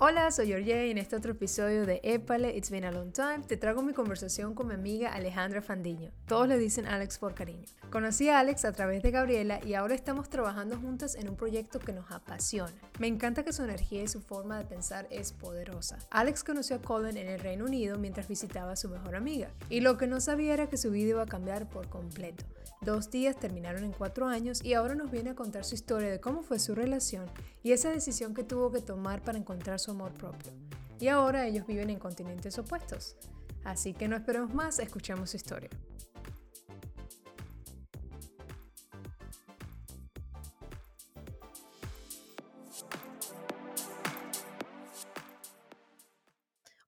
Hola, 0.00 0.30
soy 0.30 0.46
Georgie 0.46 0.86
y 0.86 0.90
en 0.92 0.98
este 0.98 1.16
otro 1.16 1.32
episodio 1.32 1.84
de 1.84 2.00
Épale, 2.04 2.56
It's 2.56 2.70
Been 2.70 2.84
a 2.84 2.92
Long 2.92 3.10
Time, 3.10 3.40
te 3.48 3.56
traigo 3.56 3.82
mi 3.82 3.92
conversación 3.92 4.54
con 4.54 4.68
mi 4.68 4.74
amiga 4.74 5.12
Alejandra 5.12 5.60
Fandiño. 5.60 6.12
Todos 6.28 6.46
le 6.46 6.56
dicen 6.56 6.86
Alex 6.86 7.18
por 7.18 7.34
cariño. 7.34 7.64
Conocí 7.90 8.28
a 8.28 8.38
Alex 8.38 8.64
a 8.64 8.70
través 8.70 9.02
de 9.02 9.10
Gabriela 9.10 9.58
y 9.66 9.74
ahora 9.74 9.96
estamos 9.96 10.30
trabajando 10.30 10.78
juntas 10.78 11.16
en 11.16 11.28
un 11.28 11.34
proyecto 11.34 11.80
que 11.80 11.92
nos 11.92 12.12
apasiona. 12.12 12.72
Me 13.00 13.08
encanta 13.08 13.42
que 13.42 13.52
su 13.52 13.64
energía 13.64 14.04
y 14.04 14.06
su 14.06 14.20
forma 14.20 14.56
de 14.58 14.66
pensar 14.66 15.08
es 15.10 15.32
poderosa. 15.32 15.98
Alex 16.12 16.44
conoció 16.44 16.76
a 16.76 16.82
Colin 16.82 17.16
en 17.16 17.26
el 17.26 17.40
Reino 17.40 17.64
Unido 17.64 17.98
mientras 17.98 18.28
visitaba 18.28 18.70
a 18.70 18.76
su 18.76 18.88
mejor 18.88 19.16
amiga 19.16 19.50
y 19.68 19.80
lo 19.80 19.98
que 19.98 20.06
no 20.06 20.20
sabía 20.20 20.54
era 20.54 20.68
que 20.68 20.76
su 20.76 20.92
vida 20.92 21.08
iba 21.08 21.22
a 21.22 21.26
cambiar 21.26 21.68
por 21.68 21.88
completo. 21.88 22.44
Dos 22.80 23.10
días 23.10 23.36
terminaron 23.36 23.82
en 23.82 23.90
cuatro 23.90 24.28
años 24.28 24.64
y 24.64 24.74
ahora 24.74 24.94
nos 24.94 25.10
viene 25.10 25.30
a 25.30 25.34
contar 25.34 25.64
su 25.64 25.74
historia 25.74 26.08
de 26.08 26.20
cómo 26.20 26.42
fue 26.44 26.60
su 26.60 26.76
relación 26.76 27.26
y 27.64 27.72
esa 27.72 27.90
decisión 27.90 28.34
que 28.34 28.44
tuvo 28.44 28.70
que 28.70 28.80
tomar 28.80 29.20
para 29.20 29.36
encontrar 29.36 29.80
su 29.80 29.87
amor 29.92 30.12
propio. 30.14 30.52
Y 31.00 31.08
ahora 31.08 31.46
ellos 31.46 31.66
viven 31.66 31.90
en 31.90 31.98
continentes 31.98 32.58
opuestos. 32.58 33.16
Así 33.64 33.94
que 33.94 34.08
no 34.08 34.16
esperemos 34.16 34.54
más, 34.54 34.78
escuchamos 34.78 35.30
su 35.30 35.36
historia. 35.36 35.70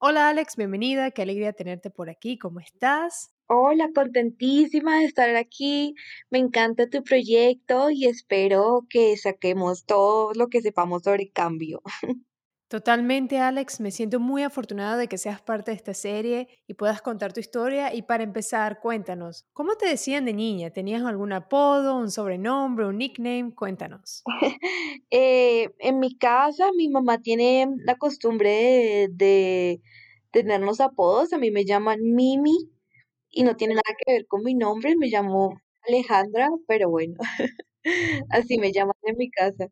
Hola 0.02 0.30
Alex, 0.30 0.56
bienvenida, 0.56 1.10
qué 1.10 1.20
alegría 1.20 1.52
tenerte 1.52 1.90
por 1.90 2.08
aquí, 2.08 2.38
¿cómo 2.38 2.58
estás? 2.60 3.34
Hola, 3.46 3.90
contentísima 3.94 5.00
de 5.00 5.04
estar 5.04 5.36
aquí. 5.36 5.94
Me 6.30 6.38
encanta 6.38 6.88
tu 6.88 7.04
proyecto 7.04 7.90
y 7.90 8.06
espero 8.06 8.86
que 8.88 9.16
saquemos 9.18 9.84
todo 9.84 10.32
lo 10.34 10.48
que 10.48 10.62
sepamos 10.62 11.02
sobre 11.02 11.30
cambio. 11.30 11.82
Totalmente, 12.70 13.36
Alex. 13.38 13.80
Me 13.80 13.90
siento 13.90 14.20
muy 14.20 14.44
afortunada 14.44 14.96
de 14.96 15.08
que 15.08 15.18
seas 15.18 15.42
parte 15.42 15.72
de 15.72 15.76
esta 15.76 15.92
serie 15.92 16.46
y 16.68 16.74
puedas 16.74 17.02
contar 17.02 17.32
tu 17.32 17.40
historia. 17.40 17.92
Y 17.92 18.02
para 18.02 18.22
empezar, 18.22 18.78
cuéntanos, 18.78 19.44
¿cómo 19.52 19.74
te 19.74 19.88
decían 19.88 20.24
de 20.24 20.32
niña? 20.34 20.70
¿Tenías 20.70 21.02
algún 21.02 21.32
apodo, 21.32 21.96
un 21.96 22.12
sobrenombre, 22.12 22.86
un 22.86 22.98
nickname? 22.98 23.52
Cuéntanos. 23.56 24.22
Eh, 25.12 25.70
en 25.80 25.98
mi 25.98 26.16
casa, 26.16 26.70
mi 26.76 26.88
mamá 26.88 27.18
tiene 27.20 27.66
la 27.84 27.96
costumbre 27.96 28.50
de, 28.50 29.08
de 29.10 29.80
tenernos 30.30 30.80
apodos. 30.80 31.32
A 31.32 31.38
mí 31.38 31.50
me 31.50 31.64
llaman 31.64 31.98
Mimi 32.02 32.70
y 33.30 33.42
no 33.44 33.56
tiene 33.56 33.74
nada 33.74 33.96
que 33.98 34.12
ver 34.14 34.26
con 34.28 34.42
mi 34.44 34.54
nombre. 34.54 34.96
Me 34.96 35.08
llamo 35.08 35.60
Alejandra, 35.88 36.50
pero 36.68 36.90
bueno, 36.90 37.16
así 38.30 38.58
me 38.58 38.72
llaman 38.72 38.94
en 39.04 39.16
mi 39.18 39.30
casa. 39.30 39.68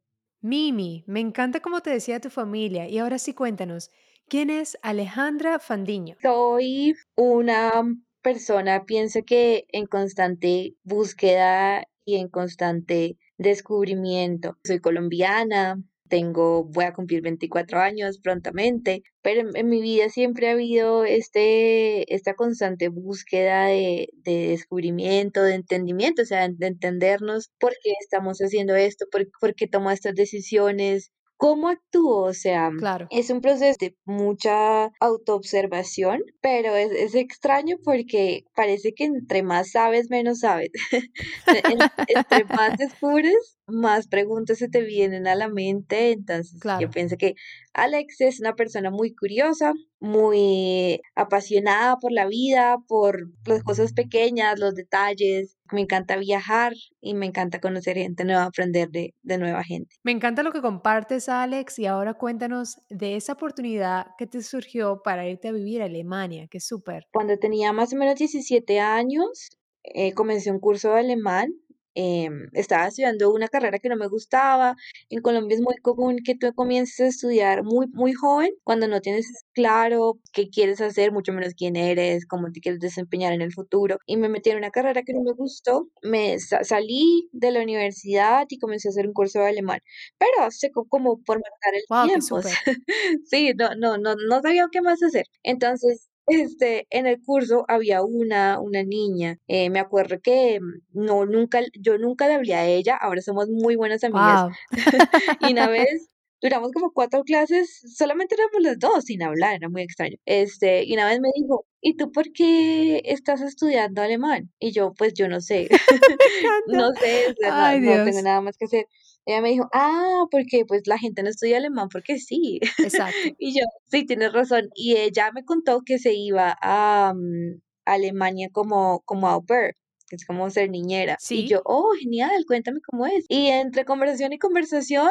Mimi, 0.48 1.04
me 1.06 1.20
encanta 1.20 1.60
cómo 1.60 1.82
te 1.82 1.90
decía 1.90 2.20
tu 2.20 2.30
familia. 2.30 2.88
Y 2.88 2.96
ahora 2.96 3.18
sí, 3.18 3.34
cuéntanos, 3.34 3.90
¿quién 4.30 4.48
es 4.48 4.78
Alejandra 4.80 5.58
Fandiño? 5.58 6.16
Soy 6.22 6.94
una 7.16 7.84
persona, 8.22 8.86
pienso 8.86 9.20
que 9.26 9.66
en 9.72 9.84
constante 9.84 10.74
búsqueda 10.84 11.86
y 12.06 12.16
en 12.16 12.28
constante 12.28 13.18
descubrimiento. 13.36 14.56
Soy 14.64 14.80
colombiana, 14.80 15.82
tengo, 16.08 16.64
voy 16.64 16.84
a 16.84 16.92
cumplir 16.92 17.22
24 17.22 17.80
años 17.80 18.18
prontamente, 18.20 19.02
pero 19.22 19.48
en, 19.54 19.68
mi 19.68 19.80
vida 19.82 20.08
siempre 20.08 20.48
ha 20.48 20.52
habido 20.52 21.04
este, 21.04 22.14
esta 22.14 22.34
constante 22.34 22.88
búsqueda 22.88 23.66
de, 23.66 24.08
de 24.24 24.48
descubrimiento, 24.48 25.42
de 25.42 25.54
entendimiento, 25.54 26.22
o 26.22 26.24
sea, 26.24 26.48
de 26.48 26.66
entendernos 26.66 27.50
por 27.58 27.72
qué 27.82 27.92
estamos 28.00 28.38
haciendo 28.38 28.74
esto, 28.74 29.06
por, 29.10 29.26
por 29.40 29.54
qué 29.54 29.68
tomo 29.68 29.90
estas 29.90 30.14
decisiones, 30.14 31.12
cómo 31.38 31.68
actúo, 31.68 32.24
o 32.24 32.34
sea, 32.34 32.70
Claro. 32.76 33.06
es 33.10 33.30
un 33.30 33.40
proceso 33.40 33.76
de 33.80 33.96
mucha 34.04 34.90
autoobservación, 35.00 36.22
pero 36.40 36.74
es, 36.74 36.90
es 36.90 37.14
extraño 37.14 37.76
porque 37.84 38.44
parece 38.54 38.92
que 38.92 39.04
entre 39.04 39.42
más 39.42 39.70
sabes, 39.70 40.10
menos 40.10 40.40
sabes. 40.40 40.70
En- 41.46 41.78
entre 42.08 42.44
más 42.44 42.76
descubres, 42.78 43.56
más 43.66 44.08
preguntas 44.08 44.58
se 44.58 44.68
te 44.68 44.82
vienen 44.82 45.26
a 45.26 45.34
la 45.36 45.48
mente. 45.48 46.10
Entonces, 46.12 46.58
yo 46.80 46.90
pienso 46.90 47.16
que 47.16 47.34
Alex 47.72 48.20
es 48.20 48.40
una 48.40 48.54
persona 48.54 48.90
muy 48.90 49.14
curiosa, 49.14 49.72
muy 50.00 51.00
apasionada 51.14 51.98
por 51.98 52.10
la 52.12 52.26
vida, 52.26 52.78
por 52.88 53.28
las 53.46 53.62
cosas 53.62 53.92
pequeñas, 53.92 54.58
los 54.58 54.74
detalles. 54.74 55.56
Me 55.72 55.80
encanta 55.80 56.16
viajar 56.16 56.72
y 57.00 57.14
me 57.14 57.26
encanta 57.26 57.60
conocer 57.60 57.96
gente 57.96 58.24
nueva, 58.24 58.44
aprender 58.44 58.88
de, 58.90 59.14
de 59.22 59.38
nueva 59.38 59.62
gente. 59.64 59.96
Me 60.02 60.12
encanta 60.12 60.42
lo 60.42 60.52
que 60.52 60.60
compartes, 60.60 61.28
Alex, 61.28 61.78
y 61.78 61.86
ahora 61.86 62.14
cuéntanos 62.14 62.80
de 62.88 63.16
esa 63.16 63.34
oportunidad 63.34 64.06
que 64.16 64.26
te 64.26 64.42
surgió 64.42 65.02
para 65.02 65.28
irte 65.28 65.48
a 65.48 65.52
vivir 65.52 65.82
a 65.82 65.86
Alemania, 65.86 66.46
que 66.50 66.58
es 66.58 66.66
súper. 66.66 67.06
Cuando 67.12 67.38
tenía 67.38 67.72
más 67.72 67.92
o 67.92 67.96
menos 67.96 68.16
17 68.16 68.80
años, 68.80 69.50
eh, 69.82 70.12
comencé 70.14 70.50
un 70.50 70.60
curso 70.60 70.92
de 70.92 71.00
alemán. 71.00 71.52
Em, 71.98 72.48
estaba 72.52 72.86
estudiando 72.88 73.30
una 73.32 73.48
carrera 73.48 73.78
que 73.78 73.88
no 73.88 73.96
me 73.96 74.06
gustaba. 74.08 74.76
En 75.10 75.20
Colombia 75.22 75.56
es 75.56 75.62
muy 75.62 75.76
común 75.82 76.18
que 76.24 76.34
tú 76.36 76.52
comiences 76.54 77.00
a 77.00 77.06
estudiar 77.08 77.64
muy, 77.64 77.86
muy 77.92 78.12
joven, 78.12 78.50
cuando 78.64 78.88
no 78.88 79.00
tienes 79.00 79.26
claro 79.52 80.18
qué 80.32 80.48
quieres 80.48 80.80
hacer, 80.80 81.12
mucho 81.12 81.32
menos 81.32 81.54
quién 81.54 81.76
eres, 81.76 82.26
cómo 82.26 82.50
te 82.52 82.60
quieres 82.60 82.80
desempeñar 82.80 83.32
en 83.32 83.42
el 83.42 83.52
futuro. 83.52 83.98
Y 84.06 84.16
me 84.16 84.28
metí 84.28 84.50
en 84.50 84.58
una 84.58 84.70
carrera 84.70 85.02
que 85.02 85.12
no 85.14 85.22
me 85.22 85.32
gustó. 85.32 85.88
Me 86.02 86.38
sa- 86.38 86.64
salí 86.64 87.28
de 87.32 87.50
la 87.52 87.62
universidad 87.62 88.46
y 88.48 88.58
comencé 88.58 88.88
a 88.88 88.90
hacer 88.90 89.06
un 89.06 89.12
curso 89.14 89.40
de 89.40 89.48
alemán, 89.48 89.80
pero 90.18 90.48
co- 90.72 90.86
como 90.88 91.22
por 91.24 91.38
matar 91.38 91.74
el 91.74 91.82
Wow, 91.90 92.08
tiempo. 92.08 92.40
Sí, 93.26 93.52
no, 93.56 93.70
no, 93.76 93.98
no, 93.98 94.14
no 94.16 94.40
sabía 94.42 94.66
qué 94.72 94.80
más 94.82 95.02
hacer. 95.02 95.26
Entonces, 95.42 96.08
este, 96.28 96.86
en 96.90 97.06
el 97.06 97.20
curso 97.22 97.64
había 97.68 98.02
una, 98.02 98.60
una 98.60 98.82
niña, 98.82 99.38
eh, 99.48 99.70
me 99.70 99.80
acuerdo 99.80 100.20
que 100.22 100.60
mm, 100.60 101.04
no, 101.04 101.26
nunca, 101.26 101.60
yo 101.80 101.98
nunca 101.98 102.28
le 102.28 102.34
hablé 102.34 102.54
a 102.54 102.66
ella, 102.66 102.96
ahora 102.96 103.20
somos 103.22 103.48
muy 103.48 103.76
buenas 103.76 104.04
amigas, 104.04 104.44
Wow. 104.44 104.50
y 105.48 105.52
una 105.52 105.68
vez 105.70 106.08
duramos 106.40 106.70
como 106.72 106.92
cuatro 106.92 107.24
clases, 107.24 107.80
solamente 107.96 108.36
éramos 108.36 108.62
los 108.62 108.78
dos 108.78 109.04
sin 109.04 109.22
hablar, 109.22 109.56
era 109.56 109.68
muy 109.68 109.82
extraño. 109.82 110.16
Este, 110.24 110.84
y 110.84 110.94
una 110.94 111.06
vez 111.06 111.20
me 111.20 111.30
dijo, 111.34 111.66
¿y 111.80 111.96
tú 111.96 112.12
por 112.12 112.32
qué 112.32 113.02
estás 113.04 113.40
estudiando 113.40 114.02
alemán? 114.02 114.50
Y 114.58 114.72
yo, 114.72 114.92
pues 114.94 115.14
yo 115.14 115.28
no 115.28 115.40
sé, 115.40 115.68
no 116.66 116.92
sé, 116.94 117.34
no, 117.42 117.48
Ay, 117.50 117.80
no 117.80 118.04
tengo 118.04 118.22
nada 118.22 118.40
más 118.40 118.56
que 118.56 118.66
hacer. 118.66 118.86
Ella 119.28 119.42
me 119.42 119.50
dijo, 119.50 119.68
ah, 119.74 120.24
porque 120.30 120.64
pues 120.66 120.86
la 120.86 120.96
gente 120.96 121.22
no 121.22 121.28
estudia 121.28 121.58
alemán 121.58 121.90
porque 121.92 122.18
sí. 122.18 122.60
Exacto. 122.78 123.12
Y 123.38 123.52
yo, 123.60 123.66
sí, 123.88 124.06
tienes 124.06 124.32
razón. 124.32 124.70
Y 124.74 124.96
ella 124.96 125.30
me 125.32 125.44
contó 125.44 125.82
que 125.84 125.98
se 125.98 126.14
iba 126.14 126.56
a 126.62 127.12
mm, 127.14 127.60
Alemania 127.84 128.48
como, 128.50 129.02
como 129.04 129.28
au 129.28 129.44
pair, 129.44 129.74
que 130.08 130.16
es 130.16 130.24
como 130.24 130.48
ser 130.48 130.70
niñera. 130.70 131.18
Y 131.28 131.46
yo, 131.46 131.60
oh, 131.66 131.90
genial, 132.00 132.42
cuéntame 132.46 132.80
cómo 132.80 133.04
es. 133.04 133.26
Y 133.28 133.48
entre 133.48 133.84
conversación 133.84 134.32
y 134.32 134.38
conversación, 134.38 135.10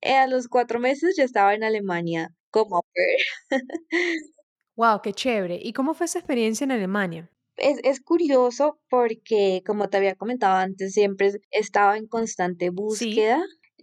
eh, 0.00 0.16
a 0.16 0.26
los 0.28 0.48
cuatro 0.48 0.80
meses 0.80 1.14
ya 1.18 1.24
estaba 1.24 1.52
en 1.54 1.62
Alemania 1.62 2.30
como 2.50 2.76
au 2.76 2.82
pair. 2.94 3.50
Wow, 4.76 5.02
qué 5.02 5.12
chévere. 5.12 5.60
¿Y 5.62 5.74
cómo 5.74 5.92
fue 5.92 6.06
esa 6.06 6.18
experiencia 6.18 6.64
en 6.64 6.72
Alemania? 6.72 7.30
Es, 7.58 7.78
es 7.84 8.00
curioso 8.00 8.78
porque, 8.88 9.62
como 9.66 9.88
te 9.88 9.98
había 9.98 10.14
comentado 10.14 10.56
antes, 10.56 10.92
siempre 10.94 11.32
estaba 11.50 11.96
en 11.98 12.06
constante 12.06 12.70
Sí. 12.96 13.14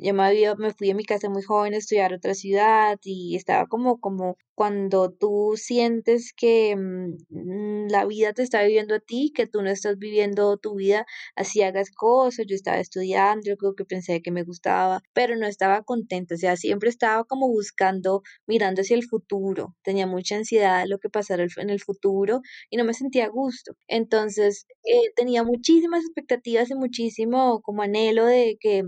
Yo 0.02 0.14
me, 0.14 0.24
había- 0.24 0.56
me 0.56 0.74
fui 0.74 0.88
de 0.88 0.94
mi 0.96 1.04
casa 1.04 1.30
muy 1.30 1.44
joven 1.44 1.74
a 1.74 1.78
estudiar 1.78 2.14
otra 2.14 2.34
ciudad 2.34 2.98
y 3.04 3.36
estaba 3.36 3.68
como, 3.68 4.00
como 4.00 4.38
cuando 4.56 5.12
tú 5.12 5.54
sientes 5.58 6.32
que 6.36 6.76
mm, 6.76 7.88
la 7.90 8.06
vida 8.06 8.34
te 8.34 8.44
está 8.44 8.64
viviendo 8.64 8.96
a 8.96 9.00
ti, 9.00 9.32
que 9.36 9.46
tú 9.48 9.62
no 9.62 9.70
estás 9.70 9.98
viviendo 9.98 10.58
tu 10.58 10.76
vida, 10.76 11.06
así 11.36 11.62
hagas 11.64 11.92
cosas. 11.92 12.46
Yo 12.48 12.56
estaba 12.56 12.80
estudiando, 12.80 13.42
yo 13.46 13.58
creo 13.58 13.76
que 13.76 13.84
pensé 13.86 14.22
que 14.22 14.32
me 14.32 14.44
gustaba, 14.44 15.02
pero 15.14 15.36
no 15.36 15.46
estaba 15.48 15.84
contenta. 15.84 16.36
O 16.36 16.38
sea, 16.38 16.56
siempre 16.56 16.90
estaba 16.90 17.26
como 17.26 17.48
buscando, 17.50 18.22
mirando 18.48 18.82
hacia 18.82 18.96
el 18.96 19.04
futuro. 19.06 19.76
Tenía 19.84 20.08
mucha 20.08 20.36
ansiedad 20.38 20.82
de 20.84 20.88
lo 20.90 21.00
que 21.00 21.10
pasara 21.10 21.46
en 21.58 21.70
el 21.70 21.80
futuro 21.82 22.42
y 22.70 22.78
no 22.78 22.86
me 22.86 22.94
sentía 22.94 23.26
a 23.26 23.30
gusto. 23.30 23.74
Entonces, 23.88 24.66
eh, 24.84 25.12
tenía 25.16 25.44
muchísimas 25.44 26.04
expectativas 26.06 26.70
y 26.72 26.76
muchísimo 26.76 27.62
como 27.62 27.82
anhelo 27.82 28.26
de 28.26 28.58
que 28.62 28.84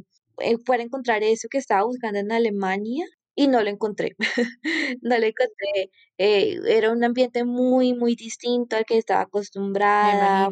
fuera 0.66 0.84
a 0.84 0.86
encontrar 0.86 1.24
eso 1.24 1.48
que 1.50 1.58
estaba 1.58 1.84
buscando 1.86 2.20
en 2.20 2.32
Alemania 2.32 3.06
y 3.36 3.48
no 3.48 3.62
lo 3.64 3.70
encontré. 3.70 4.16
No 5.02 5.18
lo 5.18 5.26
encontré. 5.26 5.92
eh, 6.18 6.60
era 6.68 6.92
un 6.92 7.04
ambiente 7.04 7.44
muy, 7.46 7.94
muy 7.94 8.16
distinto 8.16 8.76
al 8.76 8.86
que 8.86 8.98
estaba 8.98 9.22
acostumbrada. 9.22 10.52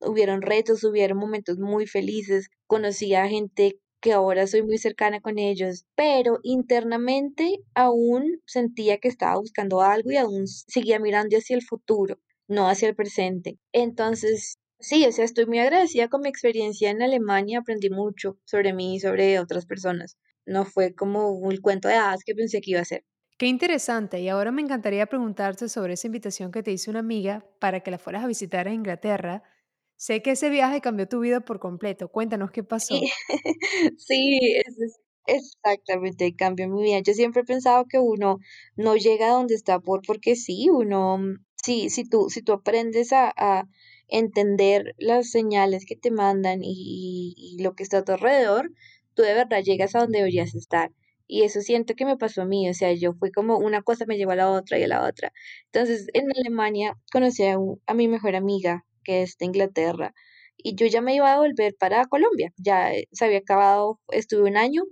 Hubieron 0.00 0.42
retos, 0.42 0.84
hubieron 0.84 1.18
momentos 1.18 1.58
muy 1.58 1.86
felices. 1.86 2.48
Conocí 2.66 3.14
a 3.14 3.28
gente 3.28 3.78
que 4.00 4.12
ahora 4.12 4.46
soy 4.46 4.62
muy 4.62 4.78
cercana 4.78 5.20
con 5.20 5.38
ellos, 5.38 5.84
pero 5.94 6.38
internamente 6.42 7.58
aún 7.74 8.40
sentía 8.46 8.98
que 8.98 9.08
estaba 9.08 9.36
buscando 9.38 9.82
algo 9.82 10.10
y 10.10 10.16
aún 10.16 10.46
seguía 10.48 10.98
mirando 10.98 11.36
hacia 11.36 11.56
el 11.56 11.62
futuro 11.62 12.18
no 12.50 12.68
hacia 12.68 12.88
el 12.88 12.96
presente. 12.96 13.58
Entonces, 13.72 14.58
sí, 14.80 15.04
o 15.06 15.12
sea, 15.12 15.24
estoy 15.24 15.46
muy 15.46 15.58
agradecida 15.58 16.08
con 16.08 16.22
mi 16.22 16.28
experiencia 16.28 16.90
en 16.90 17.02
Alemania, 17.02 17.60
aprendí 17.60 17.90
mucho 17.90 18.38
sobre 18.44 18.72
mí 18.72 18.96
y 18.96 19.00
sobre 19.00 19.38
otras 19.38 19.66
personas. 19.66 20.18
No 20.46 20.64
fue 20.64 20.94
como 20.94 21.30
un 21.30 21.56
cuento 21.58 21.88
de 21.88 21.94
hadas 21.94 22.22
que 22.24 22.34
pensé 22.34 22.60
que 22.60 22.72
iba 22.72 22.80
a 22.80 22.84
ser. 22.84 23.04
Qué 23.38 23.46
interesante. 23.46 24.20
Y 24.20 24.28
ahora 24.28 24.52
me 24.52 24.62
encantaría 24.62 25.06
preguntarte 25.06 25.68
sobre 25.68 25.94
esa 25.94 26.06
invitación 26.06 26.52
que 26.52 26.62
te 26.62 26.72
hizo 26.72 26.90
una 26.90 27.00
amiga 27.00 27.44
para 27.58 27.80
que 27.80 27.90
la 27.90 27.98
fueras 27.98 28.22
a 28.24 28.26
visitar 28.28 28.68
a 28.68 28.72
Inglaterra. 28.72 29.42
Sé 29.96 30.22
que 30.22 30.32
ese 30.32 30.50
viaje 30.50 30.80
cambió 30.80 31.08
tu 31.08 31.20
vida 31.20 31.40
por 31.40 31.58
completo. 31.60 32.08
Cuéntanos 32.08 32.50
qué 32.50 32.62
Sí, 32.76 33.00
pasó. 33.00 33.12
sí, 33.98 34.38
eso 34.66 34.84
es 34.84 35.00
exactamente, 35.26 36.34
cambio 36.36 36.68
mi 36.68 36.82
vida. 36.82 37.00
Yo 37.00 37.12
siempre 37.14 37.42
he 37.42 37.44
pensado 37.44 37.86
que 37.88 37.98
uno 37.98 38.38
no 38.76 38.96
llega 38.96 39.28
a 39.28 39.32
donde 39.32 39.54
está 39.54 39.80
por 39.80 40.02
porque 40.06 40.36
sí, 40.36 40.68
uno, 40.70 41.18
mm, 41.18 41.44
sí, 41.62 41.90
si 41.90 42.08
tú, 42.08 42.28
si 42.30 42.42
tú 42.42 42.52
aprendes 42.52 43.12
a, 43.12 43.32
a 43.36 43.64
entender 44.10 44.94
las 44.98 45.30
señales 45.30 45.84
que 45.86 45.96
te 45.96 46.10
mandan 46.10 46.60
y, 46.62 46.72
y- 46.74 47.56
y 47.58 47.62
lo 47.62 47.74
que 47.74 47.82
está 47.82 47.98
a 47.98 48.04
tu 48.04 48.12
alrededor, 48.12 48.70
tú 49.14 49.22
de 49.22 49.34
verdad 49.34 49.62
llegas 49.62 49.94
a 49.94 50.00
donde 50.00 50.18
deberías 50.18 50.54
estar. 50.54 50.92
Y 51.26 51.42
eso 51.44 51.60
siento 51.60 51.94
que 51.94 52.04
me 52.04 52.16
pasó 52.16 52.42
a 52.42 52.44
mí, 52.46 52.68
o 52.68 52.74
sea, 52.74 52.92
yo 52.92 53.12
fui 53.14 53.30
como 53.30 53.58
una 53.58 53.82
cosa 53.82 54.04
me 54.06 54.16
llevó 54.16 54.32
a 54.32 54.36
la 54.36 54.50
otra 54.50 54.78
y 54.78 54.82
a 54.82 54.88
la 54.88 55.06
otra. 55.06 55.32
Entonces, 55.66 56.08
en 56.12 56.26
Alemania 56.40 56.96
conocí 57.12 57.44
a, 57.46 57.58
un- 57.58 57.80
a 57.86 57.94
mi 57.94 58.08
mejor 58.08 58.34
amiga, 58.36 58.84
que 59.04 59.22
es 59.22 59.36
de 59.38 59.46
Inglaterra 59.46 60.12
y 60.56 60.74
yo 60.74 60.86
ya 60.86 61.00
me 61.00 61.14
iba 61.14 61.32
a 61.32 61.38
volver 61.38 61.74
para 61.78 62.04
Colombia. 62.06 62.52
Ya 62.56 62.92
eh, 62.94 63.08
se 63.12 63.24
había 63.24 63.38
acabado, 63.38 64.00
estuve 64.10 64.48
un 64.50 64.56
año, 64.56 64.82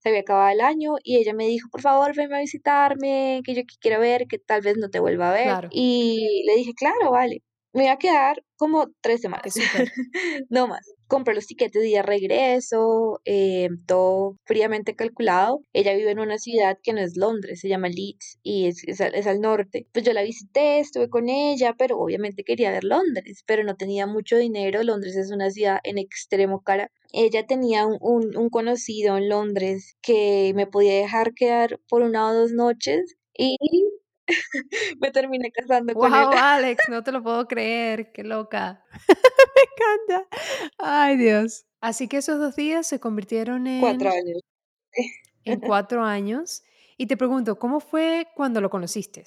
se 0.00 0.08
había 0.10 0.20
acabado 0.22 0.50
el 0.50 0.60
año 0.60 0.94
y 1.02 1.16
ella 1.18 1.34
me 1.34 1.46
dijo, 1.46 1.68
por 1.70 1.82
favor, 1.82 2.14
ven 2.16 2.32
a 2.32 2.38
visitarme, 2.40 3.40
que 3.44 3.54
yo 3.54 3.62
quiero 3.80 4.00
ver, 4.00 4.26
que 4.28 4.38
tal 4.38 4.60
vez 4.62 4.76
no 4.78 4.88
te 4.90 5.00
vuelva 5.00 5.30
a 5.30 5.34
ver. 5.34 5.44
Claro, 5.46 5.68
Y 5.70 6.44
le 6.46 6.56
dije, 6.56 6.72
claro, 6.74 7.10
vale. 7.10 7.42
Me 7.72 7.84
iba 7.84 7.92
a 7.92 7.98
quedar 7.98 8.42
como 8.56 8.88
tres 9.02 9.20
qué 9.20 9.50
semanas, 9.50 9.54
no 10.50 10.66
más. 10.66 10.86
Compré 11.06 11.34
los 11.34 11.46
tiquetes 11.46 11.82
de 11.82 11.88
ida 11.88 12.02
regreso, 12.02 13.20
eh, 13.24 13.68
todo 13.86 14.36
fríamente 14.44 14.94
calculado. 14.96 15.60
Ella 15.72 15.94
vive 15.94 16.10
en 16.10 16.18
una 16.18 16.38
ciudad 16.38 16.78
que 16.82 16.92
no 16.92 17.00
es 17.00 17.16
Londres, 17.16 17.60
se 17.60 17.68
llama 17.68 17.88
Leeds 17.88 18.38
y 18.42 18.66
es, 18.66 18.84
es 18.86 19.00
al, 19.00 19.14
es 19.14 19.26
al 19.26 19.40
norte. 19.40 19.86
Pues 19.92 20.04
yo 20.04 20.12
la 20.12 20.22
visité, 20.22 20.80
estuve 20.80 21.08
con 21.08 21.28
ella, 21.28 21.74
pero 21.78 21.98
obviamente 21.98 22.42
quería 22.44 22.70
ver 22.70 22.84
Londres, 22.84 23.42
pero 23.46 23.64
no 23.64 23.76
tenía 23.76 24.06
mucho 24.06 24.36
dinero. 24.36 24.82
Londres 24.82 25.16
es 25.16 25.30
una 25.30 25.50
ciudad 25.50 25.78
en 25.84 25.98
extremo 25.98 26.62
cara. 26.62 26.90
Ella 27.12 27.46
tenía 27.46 27.86
un, 27.86 27.98
un, 28.00 28.36
un 28.36 28.50
conocido 28.50 29.16
en 29.16 29.28
Londres 29.28 29.96
que 30.02 30.52
me 30.54 30.66
podía 30.66 30.94
dejar 30.94 31.32
quedar 31.34 31.80
por 31.88 32.02
una 32.02 32.30
o 32.30 32.34
dos 32.34 32.52
noches 32.52 33.16
y 33.38 33.56
me 35.00 35.10
terminé 35.10 35.50
casando 35.50 35.94
con 35.94 36.12
él. 36.14 36.24
Wow, 36.24 36.32
Alex, 36.36 36.84
no 36.88 37.02
te 37.02 37.12
lo 37.12 37.22
puedo 37.22 37.46
creer. 37.46 38.12
Qué 38.12 38.22
loca. 38.24 38.84
Me 39.08 39.62
encanta. 40.16 40.28
Ay, 40.78 41.16
Dios. 41.16 41.66
Así 41.80 42.08
que 42.08 42.18
esos 42.18 42.38
dos 42.38 42.56
días 42.56 42.86
se 42.86 43.00
convirtieron 43.00 43.64
Cuatro 43.80 44.10
en, 44.10 44.16
años. 44.18 44.42
en 45.44 45.60
cuatro 45.60 46.02
años. 46.04 46.62
Y 46.96 47.06
te 47.06 47.16
pregunto, 47.16 47.58
¿cómo 47.58 47.80
fue 47.80 48.26
cuando 48.34 48.60
lo 48.60 48.70
conociste? 48.70 49.24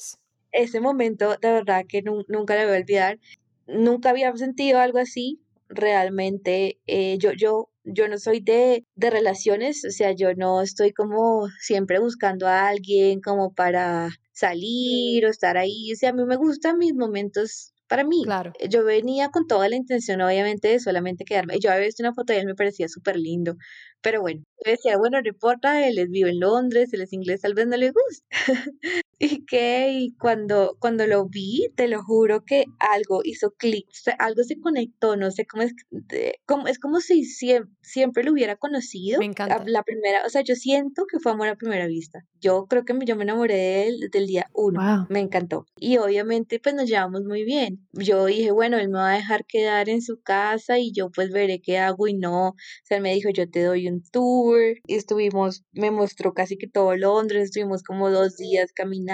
Ese 0.52 0.80
momento, 0.82 1.36
de 1.42 1.52
verdad 1.52 1.86
que 1.88 2.02
nu- 2.02 2.26
nunca 2.28 2.56
lo 2.56 2.68
voy 2.68 2.78
a 2.78 2.80
olvidar. 2.82 3.20
Nunca 3.68 4.10
había 4.10 4.36
sentido 4.36 4.80
algo 4.80 5.00
así. 5.00 5.42
Realmente, 5.70 6.82
eh, 6.88 7.18
yo, 7.18 7.32
yo, 7.32 7.70
yo 7.84 8.08
no 8.08 8.18
soy 8.18 8.40
de, 8.42 8.86
de 8.96 9.10
relaciones, 9.10 9.84
o 9.86 9.92
sea, 9.92 10.12
yo 10.14 10.34
no 10.36 10.62
estoy 10.62 10.92
como 10.94 11.48
siempre 11.60 12.00
buscando 12.00 12.48
a 12.48 12.68
alguien 12.70 13.22
como 13.22 13.54
para 13.54 14.10
salir 14.34 15.26
o 15.26 15.30
estar 15.30 15.58
ahí. 15.58 15.92
O 15.94 15.96
sea, 15.96 16.10
a 16.12 16.14
mí 16.14 16.24
me 16.26 16.36
gustan 16.38 16.78
mis 16.78 16.94
momentos 16.94 17.74
para 17.88 18.04
mí. 18.04 18.24
Claro. 18.24 18.54
Yo 18.70 18.84
venía 18.86 19.30
con 19.30 19.48
toda 19.48 19.68
la 19.70 19.76
intención, 19.76 20.22
obviamente, 20.22 20.70
de 20.70 20.80
solamente 20.80 21.26
quedarme. 21.26 21.60
Yo 21.60 21.72
había 21.72 21.86
visto 21.88 22.04
una 22.04 22.14
foto 22.14 22.34
de 22.34 22.40
él, 22.40 22.46
me 22.46 22.56
parecía 22.56 22.88
súper 22.88 23.18
lindo. 23.18 23.56
Pero 24.02 24.22
bueno, 24.22 24.44
yo 24.66 24.72
decía, 24.72 24.98
bueno, 24.98 25.22
no 25.22 25.28
importa, 25.30 25.86
él 25.88 25.98
es- 26.00 26.10
vive 26.10 26.30
en 26.32 26.40
Londres, 26.40 26.90
él 26.94 27.02
es 27.02 27.14
inglés, 27.14 27.42
tal 27.42 27.54
vez 27.54 27.68
no 27.68 27.78
le 27.78 27.92
guste. 27.92 28.26
Y 29.24 29.46
que 29.46 29.92
y 29.92 30.16
cuando, 30.20 30.76
cuando 30.80 31.06
lo 31.06 31.28
vi, 31.28 31.68
te 31.76 31.88
lo 31.88 32.02
juro 32.04 32.44
que 32.44 32.66
algo 32.80 33.22
hizo 33.24 33.52
clic, 33.52 33.86
algo 34.18 34.44
se 34.44 34.60
conectó, 34.60 35.16
no 35.16 35.30
sé 35.30 35.46
cómo 35.46 35.62
es, 35.62 35.74
de- 35.92 36.40
como, 36.48 36.68
es 36.68 36.80
como 36.80 37.00
si 37.02 37.22
siem- 37.24 37.70
siempre 37.84 38.24
lo 38.24 38.32
hubiera 38.32 38.56
conocido 38.56 39.20
Me 39.20 39.26
encanta. 39.26 39.64
la 39.68 39.84
primera, 39.84 40.26
o 40.26 40.30
sea, 40.30 40.42
yo 40.42 40.56
siento 40.56 41.06
que 41.06 41.20
fue 41.20 41.34
amor 41.34 41.50
a 41.50 41.56
primera 41.56 41.86
vista. 41.86 42.22
Yo 42.40 42.66
creo 42.68 42.84
que 42.84 42.96
me- 42.96 43.06
yo 43.06 43.16
me 43.16 43.22
enamoré 43.24 43.54
de 43.56 43.88
él 43.90 44.00
desde 44.00 44.18
el 44.18 44.26
día 44.26 44.48
uno, 44.56 44.80
Wow. 44.82 45.06
me 45.10 45.20
encantó. 45.20 45.66
Y 45.76 45.98
obviamente 45.98 46.60
pues 46.60 46.74
nos 46.74 46.90
llevamos 46.90 47.22
muy 47.24 47.44
bien. 47.44 47.88
Yo 47.94 48.26
dije, 48.26 48.50
bueno, 48.50 48.78
él 48.80 48.90
me 48.90 48.98
va 48.98 49.12
a 49.14 49.18
dejar 49.18 49.46
quedar 49.46 49.88
en 49.88 50.02
su 50.02 50.20
casa 50.22 50.80
y 50.80 50.92
yo 50.94 51.12
pues 51.12 51.30
veré 51.32 51.62
qué 51.62 51.78
hago 51.78 52.08
y 52.08 52.16
no. 52.16 52.48
O 52.50 52.56
sea, 52.86 52.98
él 52.98 53.04
me 53.04 53.14
dijo, 53.14 53.30
yo 53.30 53.48
te 53.48 53.62
doy 53.64 53.88
un 53.88 54.02
tour. 54.02 54.60
Y 54.88 54.96
estuvimos, 54.96 55.64
me 55.74 55.92
mostró 55.92 56.34
casi 56.34 56.58
que 56.58 56.68
todo 56.68 56.96
Londres, 56.96 57.44
estuvimos 57.46 57.84
como 57.84 58.10
dos 58.10 58.38
días 58.38 58.72
caminando. 58.74 59.11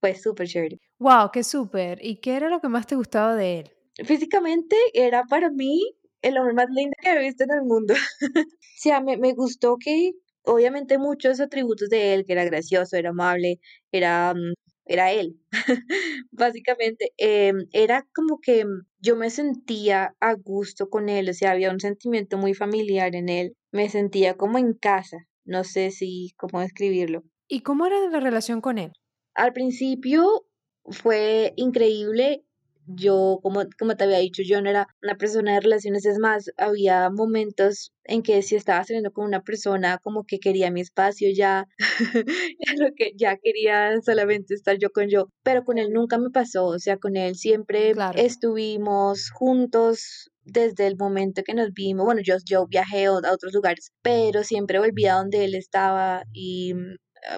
Fue 0.00 0.14
súper 0.14 0.48
chévere. 0.48 0.78
Wow, 0.98 1.30
qué 1.32 1.42
súper. 1.44 1.98
¿Y 2.04 2.20
qué 2.20 2.36
era 2.36 2.48
lo 2.48 2.60
que 2.60 2.68
más 2.68 2.86
te 2.86 2.96
gustaba 2.96 3.34
de 3.34 3.60
él? 3.60 3.70
Físicamente 4.04 4.76
era 4.94 5.24
para 5.24 5.50
mí 5.50 5.80
el 6.22 6.38
hombre 6.38 6.54
más 6.54 6.66
lindo 6.70 6.94
que 7.00 7.10
he 7.10 7.18
visto 7.18 7.44
en 7.44 7.52
el 7.52 7.62
mundo. 7.62 7.94
O 8.78 8.80
sea, 8.80 9.00
me, 9.00 9.16
me 9.16 9.32
gustó 9.34 9.76
que 9.76 10.12
obviamente 10.44 10.98
muchos 10.98 11.40
atributos 11.40 11.88
de 11.88 12.14
él, 12.14 12.24
que 12.24 12.32
era 12.32 12.44
gracioso, 12.44 12.96
era 12.96 13.10
amable, 13.10 13.60
era, 13.92 14.34
mm, 14.34 14.54
era 14.86 15.12
él. 15.12 15.36
Básicamente, 16.30 17.12
em, 17.16 17.66
era 17.72 18.06
como 18.14 18.38
que 18.40 18.64
yo 19.00 19.16
me 19.16 19.30
sentía 19.30 20.14
a 20.20 20.34
gusto 20.34 20.88
con 20.88 21.08
él, 21.08 21.28
o 21.28 21.34
sea, 21.34 21.52
había 21.52 21.70
un 21.70 21.80
sentimiento 21.80 22.38
muy 22.38 22.54
familiar 22.54 23.14
en 23.14 23.28
él, 23.28 23.56
me 23.72 23.88
sentía 23.88 24.36
como 24.36 24.58
en 24.58 24.74
casa, 24.74 25.18
no 25.44 25.64
sé 25.64 25.90
si 25.90 26.32
cómo 26.36 26.60
describirlo. 26.60 27.22
¿Y 27.48 27.60
cómo 27.60 27.86
era 27.86 27.98
la 28.10 28.20
relación 28.20 28.60
con 28.60 28.78
él? 28.78 28.92
Al 29.34 29.52
principio 29.52 30.46
fue 30.90 31.52
increíble. 31.56 32.44
Yo, 32.90 33.38
como, 33.42 33.64
como 33.78 33.96
te 33.96 34.04
había 34.04 34.18
dicho, 34.18 34.42
yo 34.42 34.62
no 34.62 34.70
era 34.70 34.86
una 35.02 35.16
persona 35.16 35.52
de 35.54 35.60
relaciones. 35.60 36.06
Es 36.06 36.18
más, 36.18 36.50
había 36.56 37.10
momentos 37.10 37.92
en 38.04 38.22
que 38.22 38.40
si 38.42 38.56
estaba 38.56 38.82
saliendo 38.84 39.12
con 39.12 39.26
una 39.26 39.42
persona, 39.42 39.98
como 40.02 40.24
que 40.24 40.38
quería 40.40 40.70
mi 40.70 40.80
espacio 40.80 41.28
ya, 41.34 41.66
ya 42.58 42.72
lo 42.78 42.88
que 42.96 43.12
ya 43.16 43.36
quería 43.36 43.92
solamente 44.02 44.54
estar 44.54 44.78
yo 44.78 44.90
con 44.90 45.08
yo. 45.08 45.28
Pero 45.42 45.64
con 45.64 45.76
él 45.78 45.90
nunca 45.92 46.16
me 46.18 46.30
pasó. 46.30 46.66
O 46.66 46.78
sea, 46.78 46.96
con 46.96 47.16
él 47.16 47.36
siempre 47.36 47.92
Claro. 47.92 48.14
estuvimos 48.14 49.30
juntos 49.32 50.30
desde 50.44 50.86
el 50.86 50.96
momento 50.96 51.42
que 51.44 51.52
nos 51.54 51.72
vimos. 51.74 52.06
Bueno, 52.06 52.22
yo, 52.24 52.36
yo 52.46 52.66
viajé 52.66 53.04
a 53.06 53.12
otros 53.12 53.52
lugares, 53.52 53.92
pero 54.02 54.44
siempre 54.44 54.78
volvía 54.78 55.14
a 55.14 55.18
donde 55.18 55.44
él 55.44 55.54
estaba 55.54 56.22
y 56.32 56.72
ah, 56.72 56.76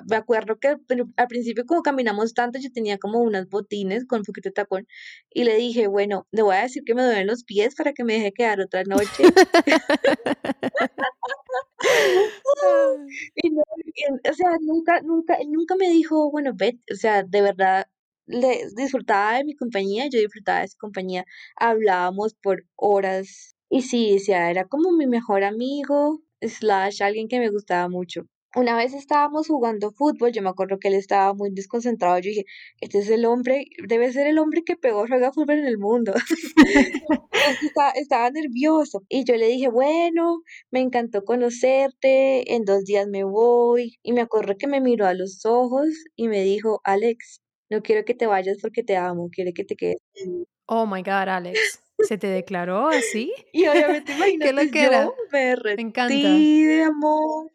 me 0.08 0.16
acuerdo 0.16 0.58
que 0.58 0.76
al 1.16 1.28
principio 1.28 1.64
como 1.66 1.82
caminamos 1.82 2.34
tanto, 2.34 2.58
yo 2.58 2.70
tenía 2.72 2.99
como 2.99 3.20
unas 3.20 3.49
botines 3.49 4.06
con 4.06 4.20
un 4.20 4.25
poquito 4.25 4.49
de 4.50 4.54
tacón 4.54 4.87
y 5.30 5.44
le 5.44 5.56
dije, 5.56 5.87
bueno, 5.87 6.26
le 6.32 6.42
voy 6.42 6.56
a 6.56 6.62
decir 6.62 6.82
que 6.84 6.94
me 6.94 7.04
duelen 7.04 7.26
los 7.26 7.44
pies 7.44 7.75
para 7.75 7.92
que 7.92 8.04
me 8.04 8.14
deje 8.14 8.32
quedar 8.32 8.60
otra 8.60 8.82
noche. 8.84 9.25
Y 13.34 13.50
no, 13.50 13.62
y 13.84 14.28
o 14.28 14.34
sea, 14.34 14.50
nunca, 14.60 15.00
nunca, 15.02 15.38
nunca 15.49 15.76
me 15.76 15.88
dijo, 15.90 16.30
bueno, 16.30 16.52
vete, 16.54 16.80
o 16.92 16.96
sea, 16.96 17.22
de 17.22 17.42
verdad, 17.42 17.87
le 18.26 18.66
disfrutaba 18.76 19.38
de 19.38 19.44
mi 19.44 19.54
compañía, 19.56 20.06
yo 20.10 20.20
disfrutaba 20.20 20.60
de 20.60 20.68
su 20.68 20.78
compañía, 20.78 21.25
hablábamos 21.56 22.34
por 22.34 22.64
horas, 22.76 23.56
y 23.68 23.82
sí, 23.82 24.16
o 24.16 24.18
sea, 24.18 24.50
era 24.50 24.64
como 24.66 24.92
mi 24.92 25.06
mejor 25.06 25.44
amigo, 25.44 26.22
slash, 26.40 27.02
alguien 27.02 27.28
que 27.28 27.40
me 27.40 27.50
gustaba 27.50 27.88
mucho. 27.88 28.22
Una 28.57 28.76
vez 28.76 28.95
estábamos 28.95 29.47
jugando 29.47 29.92
fútbol, 29.92 30.33
yo 30.33 30.42
me 30.42 30.49
acuerdo 30.49 30.78
que 30.80 30.88
él 30.88 30.95
estaba 30.95 31.33
muy 31.35 31.50
desconcentrado, 31.52 32.19
yo 32.19 32.30
dije, 32.30 32.45
este 32.80 32.99
es 32.99 33.09
el 33.09 33.25
hombre, 33.25 33.66
debe 33.87 34.12
ser 34.12 34.26
el 34.26 34.38
hombre 34.38 34.62
que 34.64 34.76
peor 34.76 35.09
juega 35.09 35.33
fútbol 35.33 35.59
en 35.61 35.66
el 35.66 35.78
mundo. 35.78 36.12
Estaba, 37.62 37.90
estaba 37.92 38.30
nervioso 38.30 39.02
y 39.09 39.25
yo 39.25 39.35
le 39.37 39.47
dije, 39.47 39.69
bueno, 39.71 40.42
me 40.71 40.80
encantó 40.80 41.25
conocerte, 41.25 42.54
en 42.54 42.64
dos 42.64 42.85
días 42.85 43.07
me 43.09 43.25
voy. 43.25 43.99
Y 44.02 44.12
me 44.12 44.21
acuerdo 44.21 44.57
que 44.59 44.66
me 44.66 44.80
miró 44.80 45.07
a 45.07 45.14
los 45.14 45.45
ojos 45.47 45.88
y 46.16 46.28
me 46.28 46.42
dijo, 46.42 46.80
Alex, 46.85 47.40
no 47.71 47.83
quiero 47.83 48.04
que 48.04 48.14
te 48.14 48.26
vayas 48.26 48.59
porque 48.61 48.83
te 48.83 48.97
amo, 48.97 49.28
quiero 49.33 49.52
que 49.54 49.64
te 49.64 49.75
quedes. 49.76 49.99
conmigo". 50.14 50.45
Oh 50.66 50.87
my 50.87 51.02
God, 51.02 51.28
Alex. 51.28 51.80
¿Se 52.07 52.19
te 52.19 52.26
declaró 52.28 52.88
así? 52.88 53.33
Y 53.52 53.66
obviamente, 53.66 54.12
¿Qué 54.40 54.52
lo 54.52 54.61
imagínate, 54.62 54.71
que 54.71 54.83
yo 54.83 54.87
era? 54.88 55.11
me 55.33 55.54
Me 55.76 55.83
encanta. 55.83 56.14
de 56.14 56.83
amor. 56.83 57.50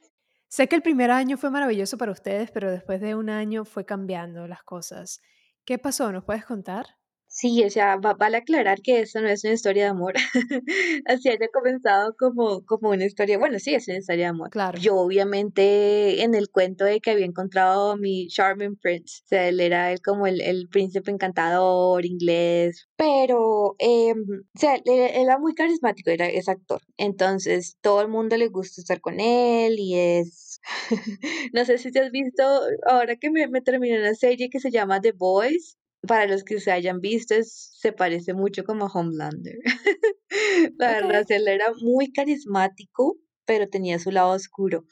Sé 0.56 0.70
que 0.70 0.78
el 0.78 0.82
primer 0.82 1.12
año 1.12 1.36
fue 1.36 1.52
maravilloso 1.52 1.98
para 1.98 2.14
ustedes, 2.14 2.50
pero 2.50 2.72
después 2.72 3.02
de 3.02 3.14
un 3.14 3.30
año 3.30 3.66
fue 3.66 3.84
cambiando 3.84 4.48
las 4.48 4.64
cosas. 4.64 5.20
¿Qué 5.66 5.78
pasó? 5.78 6.14
¿Nos 6.14 6.24
puedes 6.24 6.46
contar? 6.46 6.86
Sí, 7.28 7.62
o 7.66 7.70
sea, 7.70 7.98
va 7.98 8.14
vale 8.14 8.38
aclarar 8.38 8.82
que 8.82 9.02
esto 9.02 9.20
no 9.20 9.28
es 9.28 9.44
una 9.44 9.52
historia 9.52 9.84
de 9.84 9.90
amor. 9.90 10.14
Así 11.06 11.28
haya 11.28 11.50
comenzado 11.54 12.16
como 12.18 12.64
como 12.66 12.92
una 12.92 13.04
historia 13.04 13.38
bueno, 13.38 13.60
sí, 13.60 13.76
es 13.76 13.90
una 13.90 13.98
historia 13.98 14.28
de 14.28 14.30
amor. 14.30 14.50
Claro. 14.52 14.80
Yo, 14.80 14.96
obviamente, 14.96 16.24
en 16.24 16.34
el 16.34 16.50
cuento 16.50 16.86
de 16.86 17.02
que 17.02 17.12
había 17.12 17.26
encontrado 17.26 17.92
a 17.92 17.98
mi 17.98 18.30
charming 18.30 18.78
prince, 18.78 19.24
o 19.26 19.28
sea, 19.28 19.50
él 19.50 19.60
era 19.60 19.92
él 19.92 20.00
como 20.02 20.26
el 20.28 20.40
el 20.40 20.70
príncipe 20.70 21.12
encantador, 21.12 22.06
inglés, 22.06 22.88
pero, 22.96 23.76
em, 23.80 24.24
o 24.56 24.58
sea, 24.60 24.76
él 24.76 24.84
era 24.86 25.38
muy 25.38 25.54
carismático, 25.54 26.12
era 26.12 26.28
es 26.28 26.48
actor. 26.48 26.82
Entonces, 26.96 27.78
todo 27.82 28.02
el 28.02 28.08
mundo 28.08 28.38
le 28.38 28.48
gusta 28.48 28.80
estar 28.80 29.02
con 29.02 29.20
él 29.20 29.76
y 29.78 29.96
es 29.96 30.45
no 31.54 31.66
sé 31.66 31.78
si 31.78 31.92
te 31.92 32.00
has 32.00 32.12
visto, 32.12 32.44
ahora 32.88 33.16
que 33.18 33.30
me 33.32 33.48
me 33.48 33.62
terminé 33.62 34.00
una 34.00 34.16
serie 34.16 34.50
que 34.50 34.60
se 34.60 34.72
llama 34.72 35.02
The 35.02 35.12
Boys, 35.14 35.78
para 36.08 36.28
los 36.28 36.44
que 36.44 36.60
se 36.60 36.72
hayan 36.72 37.02
visto, 37.02 37.36
es 37.36 37.72
se 37.80 37.92
parece 37.94 38.34
mucho 38.34 38.64
como 38.64 38.86
a 38.86 38.92
Homelander. 38.94 39.58
La 40.80 40.90
verdad, 40.94 41.22
o 41.24 41.26
Okey. 41.26 41.28
sea, 41.28 41.38
él 41.38 41.48
era 41.48 41.74
muy 41.82 42.12
carismático, 42.14 43.18
pero 43.46 43.70
tenía 43.70 44.00
su 44.00 44.12
lado 44.12 44.32
oscuro, 44.32 44.86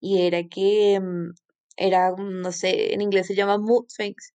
y 0.00 0.22
era 0.22 0.44
que, 0.48 1.00
mm, 1.00 1.32
era, 1.76 2.12
mm, 2.16 2.40
no 2.42 2.52
sé, 2.52 2.94
en 2.94 3.02
inglés 3.02 3.26
se 3.28 3.34
llama 3.36 3.58
mood 3.58 3.86
swings, 3.88 4.34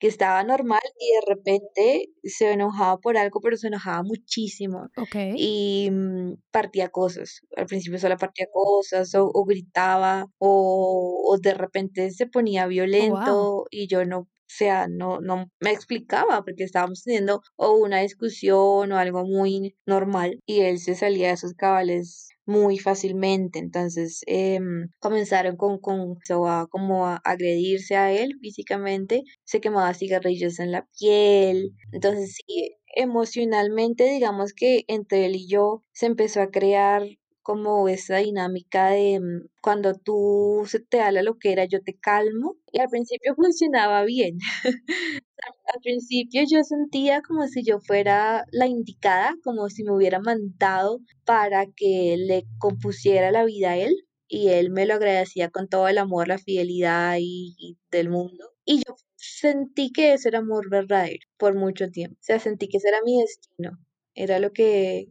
que 0.00 0.08
estaba 0.08 0.42
normal 0.44 0.80
y 0.98 1.14
de 1.14 1.22
repente 1.34 2.06
se 2.24 2.52
enojaba 2.52 2.98
por 3.00 3.16
algo, 3.18 3.40
pero 3.42 3.56
se 3.58 3.68
enojaba 3.68 4.02
muchísimo 4.02 4.88
Okey. 4.96 5.42
y, 5.42 5.90
mm, 5.92 6.34
partía 6.50 6.88
cosas. 6.90 7.40
Al 7.56 7.66
principio 7.66 7.98
solo 8.00 8.16
partía 8.18 8.46
cosas 8.52 9.14
o 9.14 9.30
o 9.32 9.44
gritaba 9.44 10.26
o 10.38 11.22
o 11.32 11.38
de 11.38 11.54
repente 11.54 12.10
se 12.12 12.26
ponía 12.26 12.66
Oh, 12.98 13.16
violento 13.16 13.66
y 13.70 13.86
yo 13.88 14.04
no, 14.06 14.28
sea, 14.56 14.86
no 14.88 15.20
no 15.20 15.46
me 15.60 15.70
explicaba 15.72 16.42
porque 16.44 16.64
estábamos 16.64 17.02
teniendo 17.04 17.42
o 17.56 17.72
una 17.74 18.00
discusión 18.00 18.92
o 18.92 18.98
algo 18.98 19.24
muy 19.24 19.76
normal 19.86 20.40
y 20.46 20.60
él 20.60 20.78
se 20.78 20.94
salía 20.94 21.28
de 21.30 21.36
sus 21.36 21.54
cabales 21.54 22.28
muy 22.46 22.78
fácilmente. 22.78 23.58
Entonces, 23.60 24.20
em, 24.26 24.88
comenzaron 24.98 25.56
con 25.56 25.78
con 25.78 26.16
so 26.26 26.46
a 26.48 26.66
como 26.68 27.06
a 27.06 27.16
agredirse 27.24 27.96
a 27.96 28.12
él 28.12 28.32
físicamente, 28.40 29.22
se 29.44 29.60
quemaba 29.60 29.94
cigarrillos 29.94 30.58
en 30.60 30.72
la 30.72 30.86
piel. 30.98 31.72
Entonces, 31.92 32.36
sí, 32.36 32.76
emocionalmente, 32.94 34.04
digamos 34.04 34.52
que 34.52 34.84
entre 34.88 35.26
él 35.26 35.36
y 35.36 35.46
yo 35.48 35.82
se 35.92 36.06
empezó 36.06 36.40
a 36.42 36.50
crear 36.50 37.02
como 37.50 37.88
esa 37.88 38.18
dinámica 38.18 38.90
de, 38.90 39.18
mm, 39.20 39.48
cuando 39.60 39.94
tú 39.94 40.62
se 40.68 40.78
te 40.78 40.98
da 40.98 41.10
la 41.10 41.22
loquera, 41.24 41.64
yo 41.64 41.80
te 41.82 41.98
calmo, 41.98 42.56
y 42.72 42.78
al 42.80 42.88
principio 42.88 43.34
funcionaba 43.36 44.04
bien. 44.04 44.38
Al 45.74 45.80
principio 45.82 46.42
yo 46.48 46.62
sentía 46.64 47.22
como 47.22 47.46
si 47.48 47.64
yo 47.64 47.80
fuera 47.80 48.44
la 48.52 48.66
indicada, 48.68 49.34
como 49.42 49.68
si 49.68 49.82
me 49.84 49.92
hubiera 49.92 50.20
mandado 50.20 51.00
para 51.24 51.66
que 51.66 52.16
le 52.18 52.44
compusiera 52.58 53.30
la 53.32 53.44
vida 53.44 53.70
a 53.72 53.76
él, 53.78 53.96
y 54.28 54.48
él 54.50 54.70
me 54.70 54.86
lo 54.86 54.94
agradecía 54.94 55.50
con 55.50 55.68
todo 55.68 55.88
el 55.88 55.98
amor, 55.98 56.28
la 56.28 56.38
fidelidad 56.38 57.16
y 57.18 57.54
y 57.58 57.78
del 57.90 58.10
mundo. 58.10 58.52
Y 58.64 58.76
yo 58.86 58.94
sentí 59.16 59.90
que 59.92 60.12
ese 60.14 60.28
era 60.28 60.38
amor 60.38 60.70
verdadero 60.70 61.26
por 61.36 61.54
mucho 61.56 61.88
tiempo. 61.90 62.16
O 62.20 62.22
sea, 62.24 62.38
sentí 62.38 62.68
que 62.68 62.76
ese 62.78 62.88
era 62.88 63.02
mi 63.04 63.20
destino, 63.20 63.72
era 64.14 64.38
lo 64.38 64.52
que 64.52 65.08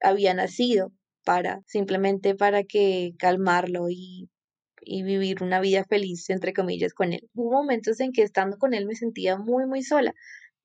había 0.00 0.34
nacido 0.34 0.92
para, 1.24 1.62
simplemente 1.66 2.34
para 2.34 2.64
que 2.64 3.12
calmarlo 3.18 3.86
y 3.90 4.28
y 4.82 5.02
vivir 5.02 5.42
una 5.42 5.60
vida 5.60 5.84
feliz, 5.84 6.30
entre 6.30 6.52
comillas, 6.54 6.94
con 6.94 7.12
él. 7.12 7.28
Hubo 7.34 7.52
momentos 7.52 8.00
en 8.00 8.12
que 8.12 8.22
estando 8.22 8.58
con 8.58 8.74
él 8.74 8.86
me 8.86 8.94
sentía 8.94 9.36
muy, 9.38 9.66
muy 9.66 9.82
sola, 9.82 10.14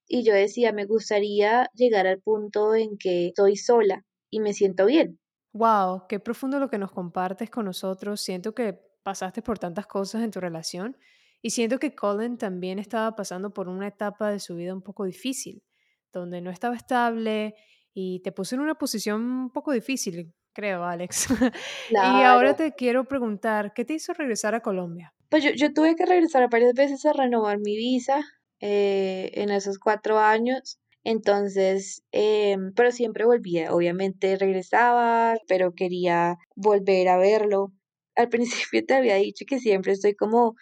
y 0.08 0.24
yo 0.24 0.34
decía: 0.34 0.74
"Me 0.74 0.86
gustaría 0.86 1.70
llegar 1.76 2.08
al 2.08 2.22
punto 2.22 2.76
en 2.76 2.98
que 2.98 3.28
estoy 3.30 3.58
sola 3.58 4.06
y 4.32 4.42
me 4.42 4.54
siento 4.54 4.86
bien". 4.88 5.20
Guau, 5.54 6.06
qué 6.08 6.20
profundo 6.20 6.60
lo 6.60 6.70
que 6.70 6.78
nos 6.78 6.92
compartes 6.92 7.50
con 7.50 7.66
nosotros. 7.66 8.22
Siento 8.22 8.54
que 8.54 8.74
pasaste 9.04 9.42
por 9.42 9.58
tantas 9.60 9.88
cosas 9.88 10.22
en 10.24 10.32
tu 10.32 10.40
relación 10.40 10.98
y 11.42 11.50
siento 11.52 11.80
que 11.80 11.96
Colin 11.96 12.38
también 12.38 12.78
estaba 12.80 13.16
pasando 13.16 13.52
por 13.54 13.68
una 13.68 13.88
etapa 13.88 14.30
de 14.30 14.40
su 14.40 14.56
vida 14.56 14.74
un 14.74 14.82
poco 14.84 15.06
difícil, 15.06 15.64
donde 16.12 16.42
no 16.42 16.52
estaba 16.52 16.76
estable 16.76 17.56
y 17.94 18.22
te 18.22 18.32
puso 18.32 18.56
en 18.56 18.62
una 18.62 18.76
posición 18.76 19.22
un 19.24 19.52
poco 19.52 19.72
difícil, 19.72 20.36
creo, 20.54 20.84
Alex. 20.84 21.28
Y 21.92 22.24
ahora 22.24 22.56
te 22.56 22.74
quiero 22.74 23.06
preguntar, 23.06 23.74
¿qué 23.74 23.86
te 23.86 23.94
hizo 23.94 24.14
regresar 24.14 24.56
a 24.56 24.62
Colombia? 24.62 25.14
Pues 25.30 25.44
yo 25.44 25.52
yo 25.52 25.74
tuve 25.74 25.96
que 25.96 26.06
regresar 26.06 26.50
varias 26.50 26.74
veces 26.74 27.06
a 27.06 27.14
renovar 27.14 27.60
mi 27.60 27.78
visa, 27.78 28.26
eh, 28.62 29.32
en 29.36 29.50
esos 29.52 29.80
4 29.80 30.20
años. 30.20 30.80
Entonces, 31.04 32.04
em, 32.12 32.74
pero 32.76 32.92
siempre 32.92 33.26
volvía, 33.26 33.74
obviamente 33.74 34.38
regresaba, 34.38 35.36
pero 35.48 35.74
quería 35.74 36.38
volver 36.56 37.08
a 37.10 37.18
verlo. 37.18 37.72
Al 38.16 38.30
principio 38.70 38.86
te 38.86 38.96
había 38.96 39.16
dicho 39.16 39.46
que 39.48 39.60
siempre 39.60 39.94
estoy 39.94 40.16
como 40.16 40.56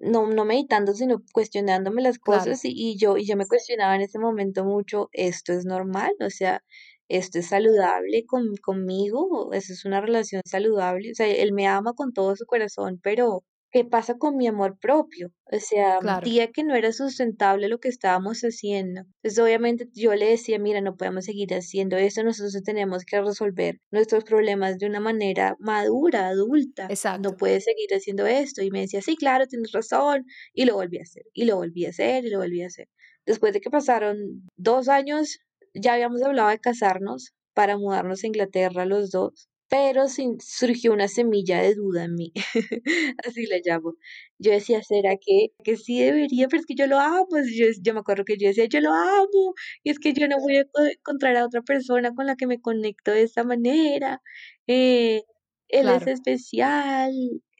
no 0.00 0.26
no 0.28 0.44
meditando, 0.44 0.94
sino 0.94 1.22
cuestionándome 1.32 2.02
las 2.02 2.18
Claro, 2.24 2.58
cosas, 2.58 2.64
y 2.64 2.72
y 2.74 2.96
yo 2.98 3.16
y 3.18 3.26
yo 3.26 3.36
me 3.36 3.46
cuestionaba 3.46 3.94
en 3.96 4.02
ese 4.02 4.18
momento 4.18 4.64
mucho, 4.64 5.08
¿esto 5.12 5.52
es 5.52 5.64
normal? 5.66 6.12
O 6.20 6.30
sea, 6.30 6.62
¿esto 7.08 7.38
es 7.40 7.48
saludable 7.48 8.24
con 8.26 8.56
conmigo? 8.58 9.52
¿Eso 9.52 9.72
es 9.74 9.84
una 9.84 10.00
relación 10.00 10.42
saludable? 10.46 11.12
O 11.12 11.14
sea, 11.14 11.26
él 11.28 11.52
me 11.52 11.66
ama 11.68 11.92
con 11.94 12.12
todo 12.12 12.36
su 12.36 12.46
corazón, 12.46 13.00
pero, 13.02 13.44
¿qué 13.70 13.84
pasa 13.84 14.16
con 14.18 14.36
mi 14.36 14.46
amor 14.46 14.78
propio? 14.80 15.32
O 15.44 15.58
sea, 15.60 15.98
claro, 15.98 16.30
sentía 16.30 16.50
que 16.52 16.64
no 16.64 16.74
era 16.74 16.92
sustentable 16.92 17.68
lo 17.68 17.78
que 17.80 17.88
estábamos 17.88 18.40
haciendo. 18.42 19.02
Entonces, 19.22 19.38
obviamente, 19.44 19.88
yo 19.94 20.14
le 20.14 20.26
decía: 20.30 20.58
"Mira, 20.58 20.80
no 20.80 20.96
podemos 20.96 21.24
seguir 21.26 21.54
haciendo 21.54 21.96
esto, 21.96 22.22
nosotros 22.24 22.62
tenemos 22.64 23.04
que 23.04 23.20
resolver 23.20 23.78
nuestros 23.90 24.24
problemas 24.24 24.78
de 24.78 24.86
una 24.86 25.00
manera 25.00 25.56
madura, 25.60 26.28
adulta. 26.28 26.94
No 27.16 27.36
exacto, 27.36 27.36
puedes 27.36 27.64
seguir 27.64 27.90
haciendo 27.94 28.26
esto". 28.26 28.62
Y 28.62 28.70
me 28.70 28.80
decía: 28.82 29.02
"Sí, 29.02 29.16
claro, 29.16 29.46
tienes 29.46 29.72
razón", 29.72 30.24
y 30.54 30.64
lo 30.66 30.74
volví 30.76 30.98
a 30.98 31.02
hacer, 31.02 31.24
y 31.34 31.44
lo 31.44 31.56
volví 31.56 31.86
a 31.86 31.90
hacer, 31.90 32.24
y 32.24 32.30
lo 32.30 32.38
volví 32.38 32.62
a 32.62 32.66
hacer. 32.68 32.88
Después 33.26 33.52
de 33.52 33.60
que 33.60 33.70
pasaron 33.70 34.48
2 34.56 34.88
años, 34.88 35.38
ya 35.74 35.94
habíamos 35.94 36.22
hablado 36.22 36.48
de 36.50 36.58
casarnos 36.60 37.32
para 37.54 37.76
mudarnos 37.78 38.24
a 38.24 38.26
Inglaterra 38.26 38.86
los 38.86 39.10
2, 39.10 39.48
pero 39.70 40.08
sin 40.08 40.40
surgió 40.40 40.92
una 40.94 41.08
semilla 41.08 41.62
de 41.62 41.74
duda 41.76 42.04
en 42.06 42.16
mí, 42.16 42.32
así 43.26 43.46
le 43.46 43.62
llamo. 43.64 43.94
Yo 44.38 44.52
decía: 44.52 44.82
"¿Será 44.84 45.16
que 45.18 45.50
que 45.64 45.76
sí 45.78 46.00
debería?". 46.02 46.48
Pero 46.48 46.60
es 46.60 46.66
que 46.66 46.74
yo 46.76 46.86
lo 46.88 46.98
amo. 47.00 47.28
Yo 47.56 47.66
yo 47.82 47.94
me 47.94 48.00
acuerdo 48.00 48.24
que 48.26 48.36
yo 48.38 48.48
decía: 48.48 48.66
"Yo 48.66 48.80
lo 48.82 48.92
amo, 48.94 49.54
y 49.84 49.90
es 49.90 49.98
que 50.00 50.12
yo 50.14 50.28
no 50.28 50.38
voy 50.40 50.58
a 50.58 50.64
co 50.66 50.84
encontrar 50.84 51.36
a 51.38 51.46
otra 51.46 51.62
persona 51.62 52.12
con 52.14 52.26
la 52.26 52.36
que 52.36 52.46
me 52.48 52.60
conecto 52.60 53.12
de 53.12 53.22
esta 53.24 53.44
manera, 53.44 54.22
eh, 54.68 55.22
él 55.68 55.88
es 55.90 56.06
especial". 56.08 57.12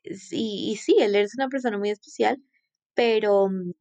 Sí, 0.04 0.70
y 0.72 0.76
sí, 0.76 0.96
él 1.00 1.14
es 1.16 1.34
una 1.36 1.48
persona 1.48 1.78
muy 1.78 1.90
especial, 1.90 2.42
pero, 2.94 3.48
mm, 3.50 3.72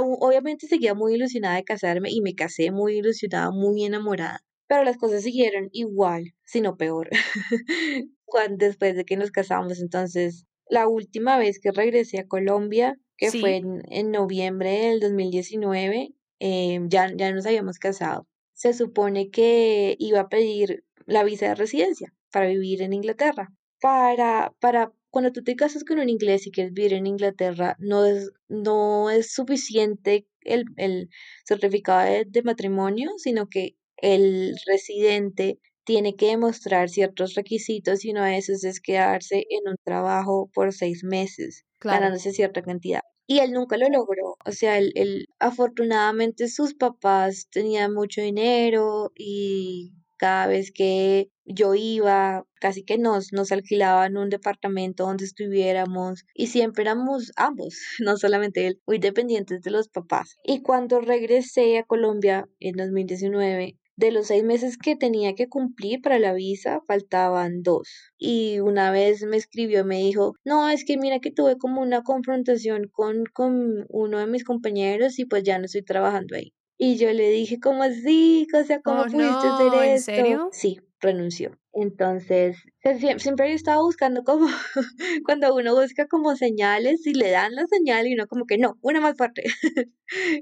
obviamente 0.00 0.66
seguía 0.68 0.94
muy 0.94 1.14
ilusionada 1.14 1.56
de 1.56 1.64
casarme 1.64 2.10
y 2.10 2.20
me 2.22 2.34
casé 2.34 2.70
muy 2.72 2.98
ilusionada, 2.98 3.50
muy 3.52 3.84
enamorada, 3.84 4.40
pero 4.66 4.84
las 4.84 4.96
cosas 4.96 5.22
siguieron 5.22 5.68
igual, 5.72 6.34
sino 6.44 6.76
peor, 6.76 7.08
después 8.58 8.96
de 8.96 9.04
que 9.04 9.16
nos 9.16 9.30
casamos. 9.30 9.80
Entonces, 9.80 10.46
la 10.68 10.88
última 10.88 11.38
vez 11.38 11.60
que 11.60 11.70
regresé 11.72 12.18
a 12.18 12.26
Colombia, 12.26 12.98
que 13.16 13.30
fue 13.30 13.56
en 13.56 13.82
en 13.90 14.10
noviembre 14.10 14.70
del 14.70 15.00
2019, 15.00 16.10
em, 16.38 16.88
ya 16.88 17.10
ya 17.16 17.32
nos 17.32 17.46
habíamos 17.46 17.78
casado. 17.78 18.26
Se 18.52 18.72
supone 18.72 19.30
que 19.30 19.96
iba 19.98 20.20
a 20.20 20.28
pedir 20.28 20.84
la 21.06 21.24
visa 21.24 21.48
de 21.48 21.54
residencia 21.54 22.12
para 22.32 22.48
vivir 22.48 22.82
en 22.82 22.92
Inglaterra. 22.92 23.52
Para 23.80 24.54
para 24.60 24.92
cuando 25.10 25.32
tú 25.32 25.42
te 25.42 25.56
casas 25.56 25.84
con 25.84 25.98
un 25.98 26.10
inglés 26.10 26.46
y 26.46 26.50
quieres 26.50 26.72
vivir 26.74 26.94
en 26.94 27.06
Inglaterra, 27.06 27.76
no 27.78 28.04
es 28.04 28.32
no 28.48 29.10
es 29.10 29.32
suficiente 29.32 30.26
el 30.42 30.64
el 30.76 31.08
certificado 31.44 32.10
de 32.10 32.24
de 32.26 32.42
matrimonio, 32.42 33.12
sino 33.18 33.48
que 33.48 33.76
el 33.98 34.54
residente 34.66 35.58
tiene 35.84 36.16
que 36.16 36.26
demostrar 36.26 36.88
ciertos 36.88 37.34
requisitos 37.34 38.04
y 38.04 38.10
uno 38.10 38.24
de 38.24 38.38
esos 38.38 38.64
es 38.64 38.80
quedarse 38.80 39.46
en 39.50 39.70
un 39.70 39.76
trabajo 39.84 40.50
por 40.52 40.72
6 40.72 41.04
meses, 41.04 41.64
claro. 41.78 42.00
ganándose 42.00 42.32
cierta 42.32 42.62
cantidad. 42.62 43.02
Y 43.28 43.38
él 43.38 43.52
nunca 43.52 43.76
lo 43.76 43.88
logró. 43.88 44.36
O 44.44 44.52
sea, 44.52 44.78
él 44.78 44.92
él 44.94 45.26
afortunadamente 45.38 46.48
sus 46.48 46.74
papás 46.74 47.48
tenían 47.50 47.94
mucho 47.94 48.20
dinero 48.20 49.12
y 49.16 49.92
cada 50.16 50.46
vez 50.46 50.72
que 50.72 51.30
yo 51.44 51.74
iba, 51.74 52.44
casi 52.60 52.84
que 52.84 52.98
nos 52.98 53.32
nos 53.32 53.52
alquilaban 53.52 54.16
un 54.16 54.28
departamento 54.28 55.04
donde 55.04 55.24
estuviéramos 55.24 56.24
y 56.34 56.48
siempre 56.48 56.82
éramos 56.82 57.32
ambos, 57.36 57.76
no 58.00 58.16
solamente 58.16 58.66
él, 58.66 58.80
muy 58.86 58.98
dependientes 58.98 59.62
de 59.62 59.70
los 59.70 59.88
papás. 59.88 60.36
Y 60.42 60.62
cuando 60.62 61.00
regresé 61.00 61.78
a 61.78 61.84
Colombia 61.84 62.48
en 62.58 62.76
2019, 62.76 63.76
de 63.96 64.10
los 64.12 64.26
6 64.28 64.44
meses 64.44 64.76
que 64.78 64.96
tenía 64.96 65.34
que 65.34 65.48
cumplir 65.48 66.00
para 66.02 66.18
la 66.18 66.32
visa, 66.34 66.80
faltaban 66.86 67.62
2. 67.62 67.88
Y 68.18 68.60
una 68.60 68.90
vez 68.90 69.22
me 69.24 69.36
escribió 69.36 69.80
y 69.80 69.84
me 69.84 69.98
dijo: 69.98 70.34
"No, 70.44 70.68
es 70.68 70.84
que 70.84 70.96
mira 70.98 71.18
que 71.20 71.30
tuve 71.32 71.56
como 71.58 71.80
una 71.82 72.02
confrontación 72.02 72.88
con 72.92 73.24
con 73.32 73.86
uno 73.88 74.18
de 74.18 74.26
mis 74.26 74.44
compañeros 74.44 75.18
y, 75.18 75.24
pues, 75.26 75.42
ya 75.44 75.58
no 75.58 75.64
estoy 75.66 75.82
trabajando 75.82 76.36
ahí". 76.36 76.52
Y 76.78 76.96
yo 76.96 77.12
le 77.12 77.30
dije, 77.30 77.58
¿cómo 77.60 77.82
así? 77.82 78.46
O 78.54 78.64
sea, 78.64 78.80
¿cómo 78.82 79.04
Oh, 79.04 79.08
pudiste 79.08 79.48
hacer 79.48 79.74
no, 79.74 79.82
¿en 79.82 79.98
esto? 79.98 79.98
serio? 79.98 80.50
Sí, 80.50 80.78
renunció. 81.00 81.58
Entonces, 81.78 82.56
siem- 82.82 83.18
siempre 83.18 83.50
yo 83.50 83.54
estaba 83.54 83.82
buscando 83.82 84.24
como, 84.24 84.46
cuando 85.26 85.54
uno 85.54 85.74
busca 85.74 86.06
como 86.08 86.34
señales 86.36 87.06
y 87.06 87.12
le 87.14 87.30
dan 87.30 87.54
la 87.54 87.66
señal 87.66 88.06
y 88.06 88.14
uno 88.14 88.26
como 88.26 88.46
que 88.46 88.56
no, 88.58 88.78
una 88.82 89.00
más 89.00 89.16
fuerte. 89.16 89.42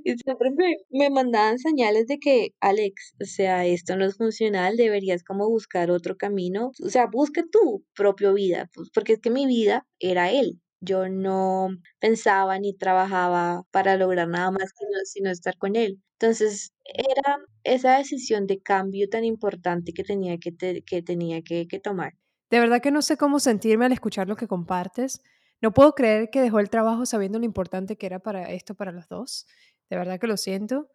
Y 0.05 0.15
siempre 0.19 0.51
me, 0.53 0.77
me 0.91 1.11
mandaban 1.11 1.59
señales 1.59 2.07
de 2.07 2.19
que, 2.19 2.51
Alex, 2.61 3.15
o 3.21 3.25
sea, 3.25 3.67
esto 3.67 3.97
no 3.97 4.05
es 4.07 4.17
funcional, 4.17 4.77
deberías 4.77 5.25
como 5.25 5.49
buscar 5.49 5.91
otro 5.91 6.17
camino. 6.17 6.73
O 6.85 6.89
sea, 6.91 7.07
busca 7.07 7.43
tu 7.51 7.85
propia 7.95 8.33
vida, 8.33 8.71
pues, 8.75 8.91
porque 8.95 9.15
es 9.15 9.21
que 9.21 9.31
mi 9.31 9.47
vida 9.47 9.87
era 9.99 10.31
él. 10.31 10.61
Yo 10.85 11.09
no 11.09 11.69
pensaba 11.99 12.59
ni 12.59 12.75
trabajaba 12.75 13.65
para 13.71 13.97
lograr 13.97 14.29
nada 14.29 14.51
más 14.51 14.73
sino 15.05 15.31
estar 15.31 15.57
con 15.57 15.77
él. 15.77 16.01
Entonces, 16.19 16.73
era 16.85 17.39
esa 17.65 17.99
decisión 17.99 18.47
de 18.47 18.61
cambio 18.61 19.09
tan 19.09 19.25
importante 19.25 19.93
que 19.93 20.05
tenía 20.05 20.39
que, 20.39 20.55
que, 20.85 21.03
tenía 21.03 21.43
que 21.43 21.81
tomar. 21.83 22.15
De 22.51 22.61
verdad 22.61 22.81
que 22.81 22.93
no 22.93 23.03
sé 23.03 23.17
cómo 23.17 23.41
sentirme 23.41 23.87
al 23.87 23.93
escuchar 23.93 24.29
lo 24.29 24.37
que 24.37 24.47
compartes. 24.47 25.21
No 25.61 25.73
puedo 25.73 25.95
creer 25.95 26.31
que 26.31 26.41
dejó 26.41 26.61
el 26.61 26.71
trabajo 26.71 27.05
sabiendo 27.05 27.39
lo 27.39 27.45
importante 27.45 27.97
que 27.97 28.07
era 28.07 28.21
para 28.21 28.51
esto 28.53 28.77
para 28.77 28.93
los 28.93 29.09
dos. 29.09 29.47
De 29.91 29.97
verdad 29.97 30.21
que 30.21 30.27
lo 30.27 30.37
siento. 30.37 30.89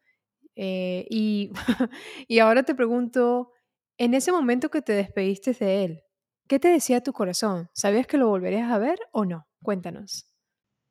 Eh, 0.55 1.05
y, 1.09 1.51
y 2.29 2.39
ahora 2.39 2.63
te 2.63 2.75
pregunto, 2.75 3.51
en 3.97 4.13
ese 4.13 4.31
momento 4.31 4.69
que 4.69 4.81
te 4.81 4.93
despediste 4.93 5.53
de 5.53 5.83
él, 5.83 6.03
¿qué 6.47 6.59
te 6.59 6.69
decía 6.69 7.03
tu 7.03 7.11
corazón? 7.11 7.69
¿Sabías 7.73 8.07
que 8.07 8.17
lo 8.17 8.29
volverías 8.29 8.71
a 8.71 8.77
ver 8.77 8.99
o 9.11 9.25
no? 9.25 9.48
Cuéntanos. 9.63 10.25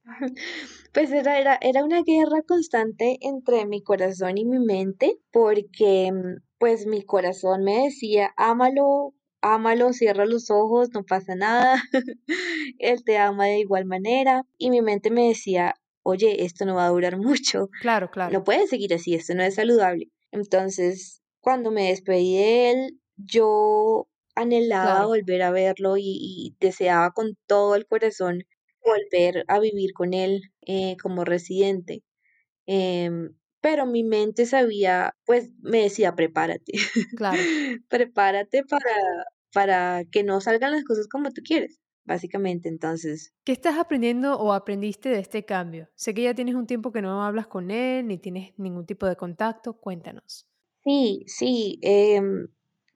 Pues 0.92 1.12
era, 1.12 1.38
era, 1.38 1.58
era 1.60 1.84
una 1.84 2.02
guerra 2.02 2.42
constante 2.46 3.18
entre 3.20 3.66
mi 3.66 3.82
corazón 3.82 4.38
y 4.38 4.44
mi 4.44 4.58
mente, 4.58 5.18
porque 5.30 6.10
pues 6.58 6.87
mi 6.87 7.02
corazón 7.04 7.62
me 7.62 7.84
decía, 7.84 8.32
ámalo, 8.37 9.14
ámalo, 9.42 9.92
cierra 9.92 10.26
los 10.26 10.50
ojos, 10.50 10.90
no 10.92 11.04
pasa 11.04 11.34
nada, 11.37 11.76
él 12.78 13.04
te 13.04 13.18
ama 13.18 13.46
de 13.46 13.60
igual 13.60 13.84
manera, 13.84 14.42
y 14.56 14.70
mi 14.70 14.82
mente 14.82 15.10
me 15.10 15.28
decía, 15.28 15.75
oye, 16.02 16.44
esto 16.44 16.64
no 16.64 16.75
va 16.75 16.87
a 16.87 16.90
durar 16.90 17.16
mucho, 17.18 17.68
Claro, 17.80 18.10
claro, 18.10 18.32
no 18.32 18.44
puedes 18.44 18.70
seguir 18.70 18.94
así, 18.94 19.14
esto 19.14 19.34
no 19.34 19.42
es 19.42 19.54
saludable. 19.54 20.08
Entonces, 20.32 21.22
cuando 21.40 21.70
me 21.70 21.88
despedí 21.88 22.37
de 22.37 22.70
él, 22.70 23.00
yo 23.16 24.08
anhelaba 24.34 24.92
claro, 24.92 25.08
volver 25.08 25.42
a 25.42 25.50
verlo 25.50 25.96
y, 25.96 26.02
y 26.04 26.56
deseaba 26.60 27.10
con 27.12 27.37
todo 27.46 27.75
el 27.75 27.87
corazón 27.87 28.44
volver 28.85 29.44
a 29.49 29.61
vivir 29.61 29.92
con 29.92 30.14
él 30.14 30.42
eh, 30.66 30.97
como 31.02 31.25
residente. 31.25 32.02
Em, 32.66 33.35
pero 33.61 33.87
mi 33.87 34.04
mente 34.04 34.47
sabía, 34.47 35.16
pues 35.25 35.50
me 35.61 35.82
decía, 35.82 36.14
prepárate, 36.14 36.73
claro. 37.16 37.38
prepárate 37.88 38.62
para, 38.64 39.25
para 39.52 40.04
que 40.04 40.23
no 40.23 40.40
salgan 40.40 40.73
las 40.73 40.85
cosas 40.85 41.08
como 41.08 41.30
tú 41.32 41.42
quieres, 41.42 41.80
básicamente. 42.04 42.68
Entonces, 42.68 43.32
¿Qué 43.44 43.52
estás 43.52 43.78
aprendiendo 43.78 44.38
o 44.38 44.52
aprendiste 44.52 45.08
de 45.08 45.18
este 45.20 45.44
cambio? 45.44 45.88
Sé 45.94 46.14
que 46.14 46.23
ya 46.23 46.35
tienes 46.35 46.54
un 46.54 46.66
tiempo 46.66 46.92
que 46.92 47.02
no 47.02 47.25
hablas 47.25 47.47
con 47.47 47.70
él 47.70 48.06
ni 48.06 48.18
tienes 48.18 48.52
ningún 48.58 48.87
tipo 48.87 49.06
de 49.06 49.16
contacto. 49.16 49.75
Cuéntanos. 49.75 50.47
sí, 50.85 51.25
sí, 51.26 51.78
em, 51.82 52.49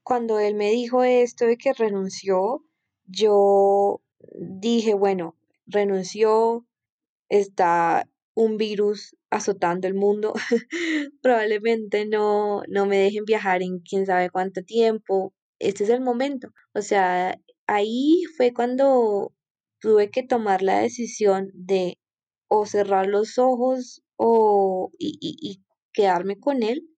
cuando 0.02 0.38
él 0.38 0.54
me 0.54 0.70
dijo 0.70 1.04
esto 1.04 1.46
de 1.46 1.56
que 1.56 1.72
renunció, 1.72 2.64
yo 3.06 4.00
dije, 4.34 4.94
bueno, 4.94 5.36
renunció, 5.66 6.66
está 7.28 8.08
un 8.34 8.56
virus 8.56 9.16
azotando 9.30 9.88
el 9.88 9.94
mundo, 9.94 10.34
probablemente 11.22 12.06
no, 12.06 12.62
no 12.68 12.86
me 12.86 12.98
dejen 12.98 13.24
viajar 13.24 13.62
en 13.62 13.80
quién 13.80 14.06
sabe 14.06 14.30
cuánto 14.30 14.62
tiempo. 14.64 15.34
Este 15.58 15.84
es 15.84 15.90
el 15.90 16.00
momento. 16.02 16.48
O 16.74 16.82
sea, 16.82 17.38
ahí 17.66 18.24
fue 18.36 18.52
cuando 18.54 19.32
tuve 19.80 20.10
que 20.10 20.22
tomar 20.22 20.62
la 20.62 20.78
decisión 20.80 21.50
de 21.54 21.98
o 22.48 22.66
cerrar 22.66 23.06
los 23.06 23.38
ojos 23.38 24.02
o 24.16 24.90
y, 24.98 25.18
y- 25.20 25.36
y 25.40 25.62
quedarme 25.92 26.38
con 26.38 26.62
él 26.62 26.88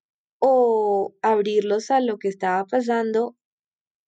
o 0.40 1.14
abrirlos 1.22 1.90
a 1.90 2.00
lo 2.00 2.18
que 2.18 2.28
estaba 2.28 2.64
pasando 2.66 3.36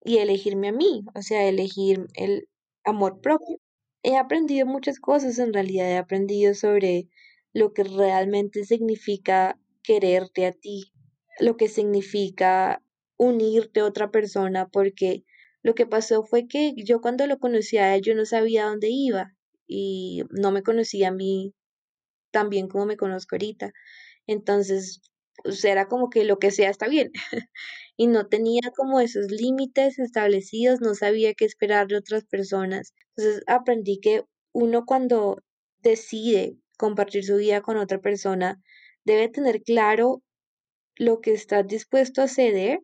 y 0.05 0.19
elegirme 0.19 0.69
a 0.69 0.73
mí, 0.73 1.05
o 1.15 1.23
sea, 1.23 1.49
elegir 1.49 2.07
el 2.15 2.49
amor 2.85 3.21
propio. 3.21 3.59
He 4.07 4.17
aprendido 4.17 4.67
muchas 4.67 5.01
cosas, 5.01 5.41
en 5.41 5.53
realidad 5.53 5.91
he 5.91 5.97
aprendido 5.97 6.55
sobre 6.55 7.09
lo 7.53 7.73
que 7.73 7.83
realmente 7.83 8.65
significa 8.65 9.59
quererte 9.83 10.47
a 10.47 10.53
ti, 10.53 10.93
lo 11.41 11.57
que 11.57 11.67
significa 11.67 12.85
unirte 13.17 13.81
a 13.81 13.85
otra 13.85 14.13
persona, 14.13 14.69
porque 14.69 15.25
lo 15.61 15.75
que 15.75 15.87
pasó 15.87 16.23
fue 16.23 16.47
que 16.47 16.73
yo 16.77 17.01
cuando 17.01 17.27
lo 17.27 17.41
conocí 17.41 17.79
a 17.79 17.97
él, 17.97 18.03
yo 18.03 18.15
no 18.15 18.27
sabía 18.27 18.67
dónde 18.67 18.91
iba 18.91 19.35
y 19.67 20.23
no 20.31 20.53
me 20.53 20.63
conocía 20.63 21.09
a 21.09 21.11
mí 21.13 21.53
tan 22.31 22.49
bien 22.49 22.69
como 22.69 22.87
me 22.87 22.97
conozco 22.97 23.35
ahorita. 23.35 23.73
Entonces, 24.29 25.01
pues 25.45 25.65
era 25.65 25.89
como 25.89 26.11
que 26.11 26.25
lo 26.25 26.39
que 26.39 26.51
sea 26.51 26.71
está 26.71 26.89
bien. 26.89 27.13
Y 27.99 28.09
no 28.09 28.27
tenía 28.27 28.61
como 28.77 29.01
esos 29.01 29.31
límites 29.31 29.99
establecidos, 29.99 30.83
no 30.83 30.95
sabía 30.95 31.33
qué 31.33 31.47
esperar 31.47 31.87
de 31.87 31.97
otras 31.97 32.27
personas. 32.27 32.93
Entonces 33.17 33.43
aprendí 33.47 34.01
que 34.01 34.23
uno 34.53 34.85
cuando 34.85 35.43
decide 35.83 36.57
compartir 36.77 37.25
su 37.25 37.37
vida 37.37 37.63
con 37.63 37.79
otra 37.79 37.99
persona, 38.01 38.61
debe 39.05 39.29
tener 39.29 39.63
claro 39.63 40.23
lo 40.97 41.21
que 41.21 41.33
estás 41.33 41.67
dispuesto 41.67 42.23
a 42.23 42.29
ceder 42.29 42.81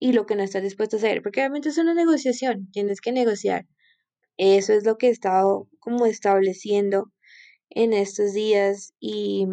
y 0.00 0.12
lo 0.12 0.26
que 0.26 0.36
no 0.36 0.42
estás 0.42 0.62
dispuesto 0.62 0.96
a 0.96 1.00
ceder, 1.00 1.22
porque 1.22 1.40
obviamente 1.40 1.68
es 1.68 1.78
una 1.78 1.94
negociación, 1.94 2.70
tienes 2.72 3.00
que 3.00 3.12
negociar. 3.12 3.66
Eso 4.36 4.72
es 4.72 4.84
lo 4.84 4.98
que 4.98 5.08
he 5.08 5.10
estado 5.10 5.68
como 5.78 6.06
estableciendo 6.06 7.12
en 7.70 7.92
estos 7.92 8.32
días 8.32 8.94
y, 9.00 9.46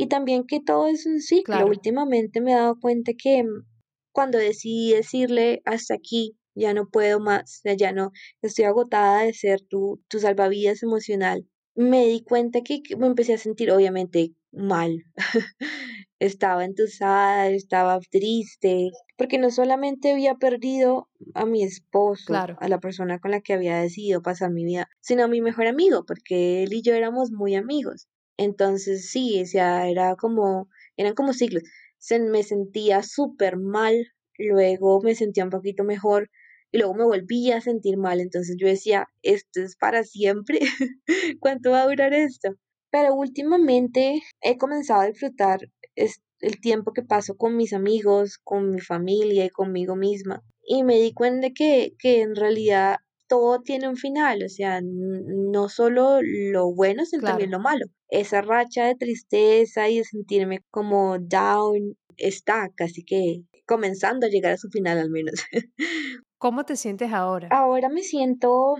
y 0.00 0.06
también 0.06 0.44
que 0.46 0.60
todo 0.60 0.88
es 0.88 1.04
un 1.04 1.20
ciclo. 1.20 1.56
Claro, 1.56 1.66
Últimamente 1.66 2.40
me 2.40 2.52
he 2.52 2.54
dado 2.54 2.80
cuenta 2.80 3.12
que 3.12 3.44
mm, 3.44 3.66
cuando 4.12 4.38
decidí 4.38 4.94
decirle 4.94 5.60
hasta 5.66 5.94
aquí, 5.94 6.38
ya 6.54 6.72
no 6.72 6.88
puedo 6.88 7.20
más, 7.20 7.60
ya 7.76 7.92
no, 7.92 8.10
estoy 8.40 8.64
agotada 8.64 9.24
de 9.24 9.34
ser 9.34 9.60
tu, 9.60 10.02
tu 10.08 10.18
salvavidas 10.18 10.82
emocional, 10.82 11.46
me 11.74 12.06
di 12.06 12.22
cuenta 12.22 12.62
que, 12.62 12.82
que 12.82 12.96
me 12.96 13.06
empecé 13.08 13.34
a 13.34 13.38
sentir 13.38 13.70
obviamente 13.70 14.32
mal. 14.52 15.04
Estaba 16.18 16.64
entusada, 16.64 17.48
estaba 17.48 17.98
triste, 18.10 18.90
porque 19.16 19.38
no 19.38 19.50
solamente 19.50 20.12
había 20.12 20.34
perdido 20.34 21.08
a 21.34 21.46
mi 21.46 21.62
esposo, 21.62 22.24
claro. 22.26 22.56
a 22.60 22.68
la 22.68 22.78
persona 22.78 23.18
con 23.20 23.30
la 23.30 23.40
que 23.40 23.54
había 23.54 23.80
decidido 23.80 24.20
pasar 24.20 24.50
mi 24.50 24.64
vida, 24.64 24.88
sino 25.00 25.24
a 25.24 25.28
mi 25.28 25.40
mejor 25.40 25.66
amigo, 25.66 26.04
porque 26.06 26.62
él 26.62 26.74
y 26.74 26.82
yo 26.82 26.94
éramos 26.94 27.30
muy 27.32 27.54
amigos. 27.54 28.06
Entonces 28.40 29.10
sí, 29.10 29.42
o 29.42 29.58
era 29.58 30.16
como, 30.16 30.70
eran 30.96 31.14
como 31.14 31.34
siglos. 31.34 31.62
Se, 31.98 32.18
me 32.20 32.42
sentía 32.42 33.02
súper 33.02 33.58
mal, 33.58 33.94
luego 34.38 35.02
me 35.02 35.14
sentía 35.14 35.44
un 35.44 35.50
poquito 35.50 35.84
mejor 35.84 36.30
y 36.72 36.78
luego 36.78 36.94
me 36.94 37.04
volví 37.04 37.52
a 37.52 37.60
sentir 37.60 37.98
mal. 37.98 38.18
Entonces 38.18 38.56
yo 38.58 38.66
decía, 38.66 39.08
esto 39.20 39.60
es 39.60 39.76
para 39.76 40.04
siempre, 40.04 40.58
¿cuánto 41.40 41.72
va 41.72 41.82
a 41.82 41.86
durar 41.86 42.14
esto? 42.14 42.54
Pero 42.90 43.14
últimamente 43.14 44.22
he 44.40 44.56
comenzado 44.56 45.02
a 45.02 45.08
disfrutar 45.08 45.60
el 45.94 46.60
tiempo 46.62 46.94
que 46.94 47.02
paso 47.02 47.36
con 47.36 47.58
mis 47.58 47.74
amigos, 47.74 48.38
con 48.42 48.70
mi 48.70 48.80
familia 48.80 49.44
y 49.44 49.50
conmigo 49.50 49.96
misma. 49.96 50.42
Y 50.64 50.82
me 50.82 50.98
di 50.98 51.12
cuenta 51.12 51.50
que, 51.50 51.92
que 51.98 52.22
en 52.22 52.34
realidad 52.34 52.96
todo 53.30 53.62
tiene 53.62 53.88
un 53.88 53.96
final, 53.96 54.42
o 54.44 54.48
sea, 54.48 54.80
no 54.82 55.68
solo 55.68 56.18
lo 56.20 56.74
bueno, 56.74 57.06
sino 57.06 57.22
también 57.22 57.52
lo 57.52 57.60
malo. 57.60 57.86
Esa 58.08 58.42
racha 58.42 58.86
de 58.86 58.96
tristeza 58.96 59.88
y 59.88 59.98
de 59.98 60.04
sentirme 60.04 60.64
como 60.70 61.16
down 61.20 61.96
está 62.16 62.68
casi 62.74 63.04
que 63.04 63.44
comenzando 63.66 64.26
a 64.26 64.30
llegar 64.30 64.52
a 64.54 64.56
su 64.56 64.68
final 64.68 64.98
al 64.98 65.10
menos. 65.10 65.34
¿Cómo 66.38 66.64
te 66.64 66.74
sientes 66.74 67.12
ahora? 67.12 67.46
Ahora 67.52 67.88
me 67.88 68.02
siento 68.02 68.74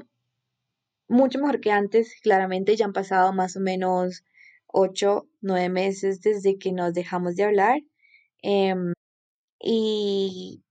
mucho 1.09 1.39
mejor 1.39 1.61
que 1.61 1.71
antes, 1.71 2.17
claramente 2.21 2.75
ya 2.75 2.87
han 2.87 2.93
pasado 2.93 3.33
más 3.33 3.57
o 3.57 3.61
menos 3.61 4.25
ocho, 4.67 5.29
nueve 5.41 5.69
meses 5.69 6.21
desde 6.23 6.59
que 6.59 6.73
nos 6.73 6.93
dejamos 6.93 7.37
de 7.37 7.45
hablar. 7.45 7.79
em, 8.43 8.95
y 9.61 10.65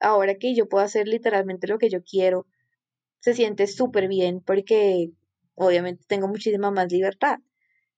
ahora 0.00 0.36
que 0.36 0.54
yo 0.54 0.68
puedo 0.68 0.84
hacer 0.84 1.06
literalmente 1.06 1.66
lo 1.66 1.78
que 1.78 1.90
yo 1.90 2.02
quiero, 2.02 2.46
se 3.26 3.34
siente 3.34 3.66
súper 3.66 4.06
bien 4.06 4.40
porque 4.40 5.10
obviamente 5.56 6.04
tengo 6.06 6.28
muchísima 6.28 6.70
más 6.70 6.92
libertad. 6.92 7.38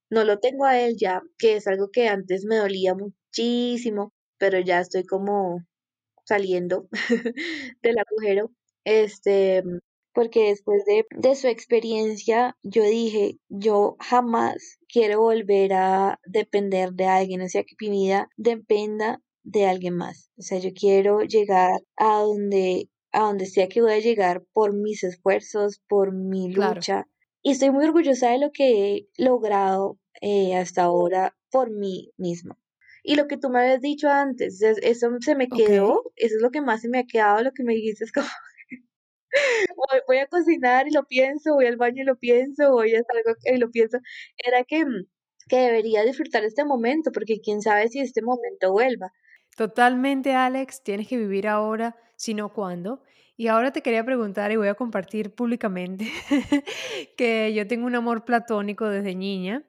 No 0.09 0.25
lo 0.25 0.39
tengo 0.39 0.65
a 0.65 0.81
él 0.81 0.97
ya, 0.99 1.21
que 1.37 1.57
es 1.57 1.67
algo 1.67 1.91
que 1.91 2.09
antes 2.09 2.47
me 2.47 2.57
dolía 2.57 2.95
muchísimo, 2.95 4.15
pero 4.39 4.59
ya 4.59 4.81
estoy 4.81 5.05
como 5.05 5.67
saliendo 6.25 6.89
del 7.83 7.99
agujero. 7.99 8.53
Este, 8.85 9.63
porque 10.15 10.49
después 10.49 10.87
de, 10.87 11.05
de 11.11 11.35
su 11.35 11.49
experiencia, 11.49 12.57
yo 12.63 12.83
dije, 12.85 13.37
yo 13.51 13.97
jamás 14.01 14.79
quiero 14.89 15.21
volver 15.21 15.75
a 15.75 16.19
depender 16.25 16.93
de 16.95 17.05
alguien, 17.05 17.43
o 17.43 17.49
sea, 17.51 17.65
que 17.65 17.77
mi 17.79 17.91
vida 17.91 18.31
dependa 18.39 19.21
de 19.43 19.67
alguien 19.67 19.95
más. 19.95 20.31
O 20.39 20.43
sea, 20.43 20.59
yo 20.59 20.71
quiero 20.73 21.21
llegar 21.21 21.83
a 21.97 22.21
donde, 22.23 22.89
a 23.13 23.21
donde 23.21 23.47
sea 23.47 23.69
que 23.69 23.81
voy 23.83 23.93
a 23.93 23.99
llegar 24.01 24.45
por 24.53 24.75
mis 24.75 25.03
esfuerzos, 25.05 25.81
por 25.89 26.13
mi 26.13 26.53
Claro. 26.53 26.75
lucha. 26.77 27.09
Y 27.43 27.53
estoy 27.53 27.71
muy 27.71 27.85
orgullosa 27.85 28.31
de 28.31 28.39
lo 28.39 28.51
que 28.53 28.97
he 28.97 29.09
logrado 29.23 29.99
eh, 30.21 30.57
hasta 30.57 30.83
ahora 30.83 31.37
por 31.51 31.71
mí 31.71 32.11
misma. 32.17 32.59
Y 33.05 33.15
lo 33.15 33.27
que 33.29 33.37
tú 33.39 33.49
me 33.51 33.61
habías 33.61 33.81
dicho 33.81 34.09
antes, 34.11 34.61
es- 34.61 34.79
eso 34.83 35.09
se 35.21 35.35
me 35.37 35.49
quedó, 35.49 36.03
eso 36.17 36.37
es 36.37 36.43
lo 36.43 36.51
que 36.51 36.61
más 36.61 36.81
se 36.83 36.89
me 36.89 36.99
ha 36.99 37.05
quedado, 37.05 37.43
lo 37.43 37.53
que 37.53 37.63
me 37.63 37.75
dijiste 37.75 38.05
es 38.05 38.13
como, 38.13 38.27
voy, 39.77 40.01
voy 40.07 40.19
a 40.19 40.27
cocinar 40.27 40.89
y 40.89 40.91
lo 40.91 41.05
pienso, 41.05 41.55
voy 41.55 41.67
al 41.67 41.77
baño 41.77 42.03
y 42.03 42.07
lo 42.07 42.17
pienso, 42.19 42.73
voy 42.73 42.95
a 42.95 42.99
algo 42.99 43.37
y 43.45 43.57
lo 43.59 43.71
pienso, 43.71 43.99
era 44.37 44.65
que, 44.65 44.85
mm, 44.85 45.07
que 45.49 45.57
debería 45.59 46.03
disfrutar 46.05 46.45
este 46.45 46.65
momento, 46.65 47.11
porque 47.13 47.41
quién 47.43 47.63
sabe 47.63 47.89
si 47.89 48.01
este 48.01 48.23
momento 48.23 48.73
vuelva. 48.73 49.13
Totalmente, 49.57 50.35
Alex, 50.35 50.83
tienes 50.83 51.09
que 51.09 51.17
vivir 51.17 51.49
ahora, 51.49 51.97
sino 52.19 52.53
cuándo. 52.53 53.03
Y 53.37 53.47
ahora 53.47 53.71
te 53.71 53.83
quería 53.83 54.05
preguntar 54.05 54.51
y 54.51 54.57
voy 54.57 54.67
a 54.67 54.75
compartir 54.75 55.33
públicamente 55.33 56.11
que 57.17 57.55
yo 57.55 57.67
tengo 57.69 57.87
un 57.87 57.95
amor 57.95 58.25
platónico 58.25 58.89
desde 58.89 59.15
niña 59.15 59.65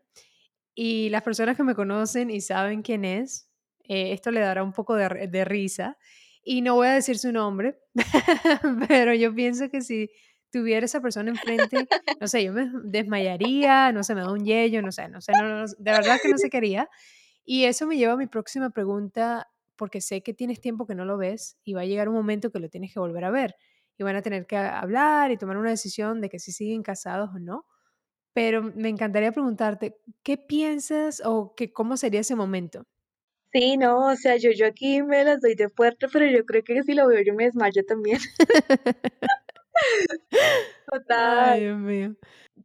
y 0.73 1.09
las 1.09 1.21
personas 1.21 1.55
que 1.55 1.63
me 1.63 1.75
conocen 1.75 2.31
y 2.31 2.41
saben 2.41 2.81
quién 2.81 3.05
es, 3.05 3.47
eh, 3.87 4.11
esto 4.11 4.31
le 4.31 4.39
dará 4.39 4.63
un 4.63 4.73
poco 4.73 4.95
de, 4.95 5.45
risa 5.45 5.97
y 6.43 6.61
no 6.61 6.75
voy 6.75 6.87
a 6.87 6.93
decir 6.93 7.19
su 7.19 7.31
nombre, 7.31 7.77
pero 8.87 9.13
yo 9.13 9.33
pienso 9.35 9.69
que 9.69 9.81
si 9.81 10.09
tuviera 10.51 10.85
esa 10.85 10.99
persona 10.99 11.29
enfrente, 11.29 11.87
no 12.19 12.27
sé, 12.27 12.43
yo 12.43 12.53
me 12.53 12.71
desmayaría, 12.85 13.91
no 13.91 14.03
sé, 14.03 14.15
me 14.15 14.21
da 14.21 14.31
un 14.31 14.43
yello, 14.45 14.81
no 14.81 14.91
sé, 14.91 15.09
no 15.09 15.21
sé, 15.21 15.31
de 15.31 15.91
verdad 15.91 16.17
que 16.21 16.29
no 16.29 16.39
se 16.39 16.49
quería. 16.49 16.89
Y 17.45 17.65
eso 17.65 17.85
me 17.85 17.97
lleva 17.97 18.13
a 18.13 18.17
mi 18.17 18.27
próxima 18.27 18.71
pregunta, 18.71 19.47
porque 19.79 20.01
sé 20.01 20.23
que 20.23 20.35
tienes 20.35 20.61
tiempo 20.61 20.87
que 20.87 20.95
no 20.95 21.05
lo 21.05 21.17
ves 21.17 21.57
y 21.65 21.73
va 21.75 21.81
a 21.83 21.85
llegar 21.87 22.09
un 22.09 22.15
momento 22.15 22.51
que 22.51 22.59
lo 22.61 22.69
tienes 22.69 22.93
que 22.93 23.01
volver 23.01 23.25
a 23.25 23.31
ver 23.31 23.55
y 23.97 24.03
van 24.03 24.17
a 24.17 24.23
tener 24.23 24.47
que 24.47 24.57
hablar 24.57 25.31
y 25.31 25.37
tomar 25.37 25.57
una 25.57 25.71
decisión 25.71 26.21
de 26.21 26.29
que 26.29 26.39
si 26.39 26.53
siguen 26.53 26.83
casados 26.83 27.31
o 27.35 27.39
no. 27.39 27.65
Pero 28.33 28.63
me 28.63 28.89
encantaría 28.89 29.31
preguntarte, 29.33 29.97
¿qué 30.23 30.37
piensas 30.37 31.21
o 31.25 31.55
que 31.55 31.73
cómo 31.73 31.97
sería 31.97 32.21
ese 32.21 32.35
momento? 32.35 32.85
Sí, 33.53 33.77
no, 33.77 34.07
o 34.11 34.15
sea, 34.15 34.37
yo, 34.37 34.49
yo 34.51 34.65
aquí 34.67 35.01
me 35.03 35.23
las 35.23 35.39
doy 35.41 35.55
de 35.55 35.69
fuerte, 35.69 36.07
pero 36.11 36.25
yo 36.27 36.45
creo 36.45 36.63
que 36.63 36.83
si 36.83 36.93
lo 36.93 37.07
veo 37.07 37.21
yo 37.23 37.33
me 37.33 37.45
desmayo 37.45 37.83
también. 37.85 38.19
Ay, 41.21 41.61
Total, 41.61 41.61
Dios 41.61 41.77
mío. 41.79 42.15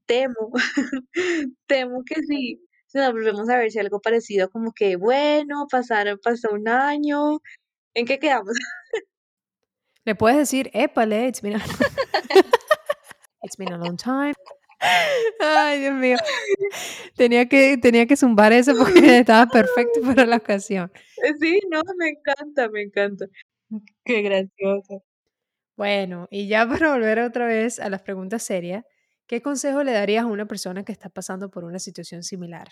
temo, 0.06 0.52
temo 1.66 2.02
que 2.04 2.16
sí. 2.22 2.60
Nos 2.94 3.12
volvemos 3.12 3.48
a 3.48 3.58
ver 3.58 3.70
si 3.72 3.78
algo 3.80 4.00
parecido, 4.00 4.48
como 4.50 4.72
que, 4.72 4.96
bueno, 4.96 5.66
pasaron, 5.70 6.18
pasó 6.22 6.52
un 6.52 6.68
año, 6.68 7.40
¿en 7.94 8.06
qué 8.06 8.18
quedamos? 8.20 8.54
Le 10.04 10.14
puedes 10.14 10.38
decir, 10.38 10.70
épale, 10.74 11.26
it's 11.26 11.42
been 11.42 11.56
a, 11.56 11.58
it's 13.42 13.56
been 13.56 13.72
a 13.72 13.78
long 13.78 13.96
time. 13.96 14.34
Ay, 15.40 15.80
Dios 15.80 15.94
mío. 15.94 16.16
Tenía 17.16 17.48
que, 17.48 17.78
tenía 17.78 18.06
que 18.06 18.16
zumbar 18.16 18.52
eso 18.52 18.74
porque 18.76 18.92
estaba 19.20 19.46
perfecto 19.46 20.00
para 20.02 20.26
la 20.26 20.36
ocasión. 20.36 20.92
Sí, 21.40 21.60
no, 21.70 21.80
me 21.96 22.10
encanta, 22.10 22.68
me 22.68 22.82
encanta. 22.82 23.26
Qué 24.04 24.22
gracioso. 24.22 25.02
Bueno, 25.76 26.28
y 26.30 26.48
ya 26.48 26.68
para 26.68 26.92
volver 26.92 27.18
otra 27.20 27.46
vez 27.46 27.80
a 27.80 27.88
las 27.88 28.02
preguntas 28.02 28.42
serias, 28.42 28.84
¿qué 29.26 29.42
consejo 29.42 29.84
le 29.84 29.92
darías 29.92 30.24
a 30.24 30.26
una 30.26 30.46
persona 30.46 30.84
que 30.84 30.92
está 30.92 31.08
pasando 31.10 31.50
por 31.50 31.64
una 31.64 31.78
situación 31.78 32.22
similar? 32.22 32.68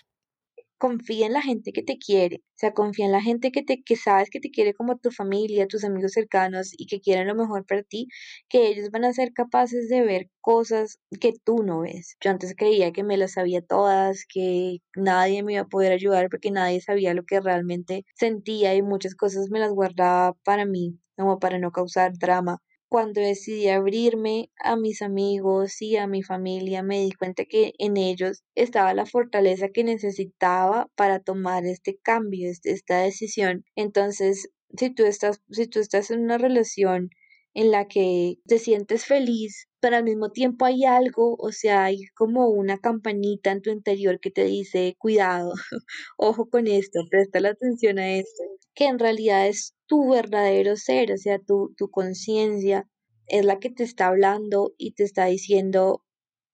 confía 0.83 1.27
en 1.27 1.33
la 1.33 1.41
gente 1.41 1.71
que 1.71 1.81
te 1.81 1.97
quiere, 1.97 2.37
o 2.43 2.55
sea, 2.55 2.73
confía 2.73 3.05
en 3.05 3.13
la 3.13 3.21
gente 3.21 3.53
que 3.53 3.63
te, 3.63 3.81
que 3.83 3.95
sabes 3.95 4.29
que 4.29 4.41
te 4.41 4.51
quiere 4.51 4.73
como 4.73 4.97
tu 4.97 5.11
familia, 5.11 5.65
tus 5.65 5.85
amigos 5.85 6.11
cercanos 6.11 6.71
y 6.77 6.87
que 6.87 6.99
quieren 6.99 7.27
lo 7.27 7.35
mejor 7.35 7.65
para 7.65 7.83
ti, 7.83 8.09
que 8.49 8.67
ellos 8.67 8.91
van 8.91 9.05
a 9.05 9.13
ser 9.13 9.31
capaces 9.31 9.87
de 9.87 10.01
ver 10.03 10.29
cosas 10.41 10.99
que 11.21 11.31
tú 11.45 11.63
no 11.63 11.79
ves. 11.81 12.17
Yo 12.19 12.31
antes 12.31 12.53
creía 12.57 12.91
que 12.91 13.03
me 13.05 13.15
las 13.15 13.31
sabía 13.33 13.61
todas, 13.61 14.25
que 14.27 14.79
nadie 14.97 15.41
me 15.41 15.53
iba 15.53 15.61
a 15.61 15.67
poder 15.67 15.93
ayudar 15.93 16.27
porque 16.29 16.51
nadie 16.51 16.81
sabía 16.81 17.13
lo 17.13 17.23
que 17.23 17.39
realmente 17.39 18.03
sentía 18.15 18.75
y 18.75 18.81
muchas 18.81 19.15
cosas 19.15 19.49
me 19.49 19.59
las 19.59 19.71
guardaba 19.71 20.33
para 20.43 20.65
mí, 20.65 20.99
como 21.15 21.39
para 21.39 21.59
no 21.59 21.71
causar 21.71 22.11
drama 22.17 22.61
cuando 22.93 23.21
decidí 23.21 23.69
abrirme 23.69 24.51
a 24.63 24.75
mis 24.75 25.01
amigos 25.01 25.81
y 25.81 25.97
a 25.97 26.05
mi 26.07 26.21
familia, 26.23 26.83
me 26.83 27.01
di 27.01 27.11
cuenta 27.11 27.45
que 27.45 27.73
en 27.79 27.97
ellos 27.97 28.43
estaba 28.55 28.93
la 28.93 29.07
fortaleza 29.07 29.69
que 29.69 29.83
necesitaba 29.83 30.89
para 30.95 31.19
tomar 31.19 31.65
este 31.65 31.97
cambio, 32.03 32.49
este- 32.51 32.71
esta 32.71 32.99
decisión. 33.01 33.65
Entonces, 33.75 34.49
si 34.77 34.91
tú 34.93 35.05
estás, 35.05 35.41
si 35.49 35.67
tú 35.67 35.79
estás 35.79 36.11
en 36.11 36.21
una 36.21 36.37
relación 36.37 37.09
en 37.55 37.71
la 37.71 37.87
que 37.87 38.35
te 38.47 38.59
sientes 38.59 39.05
feliz, 39.05 39.67
pero 39.79 39.97
al 39.97 40.03
mismo 40.03 40.31
tiempo 40.31 40.65
hay 40.65 40.85
algo, 40.85 41.35
o 41.39 41.51
sea, 41.51 41.85
hay 41.85 42.05
como 42.15 42.47
una 42.49 42.77
campanita 42.79 43.51
en 43.51 43.61
tu 43.61 43.69
interior 43.71 44.19
que 44.19 44.31
te 44.31 44.43
dice, 44.45 44.95
cuidado, 44.99 45.53
ojo 46.17 46.49
con 46.49 46.67
esto, 46.67 47.01
presta 47.09 47.39
la 47.39 47.49
atención 47.49 47.99
a 47.99 48.13
esto, 48.17 48.43
que 48.75 48.85
en 48.85 48.99
realidad 48.99 49.47
es 49.47 49.75
tu 49.85 50.09
verdadero 50.11 50.75
ser, 50.75 51.11
o 51.11 51.17
sea, 51.17 51.39
tu, 51.39 51.73
tu 51.77 51.89
conciencia 51.89 52.87
es 53.27 53.45
la 53.45 53.59
que 53.59 53.69
te 53.69 53.83
está 53.83 54.07
hablando 54.07 54.73
y 54.77 54.93
te 54.93 55.03
está 55.03 55.25
diciendo 55.25 56.03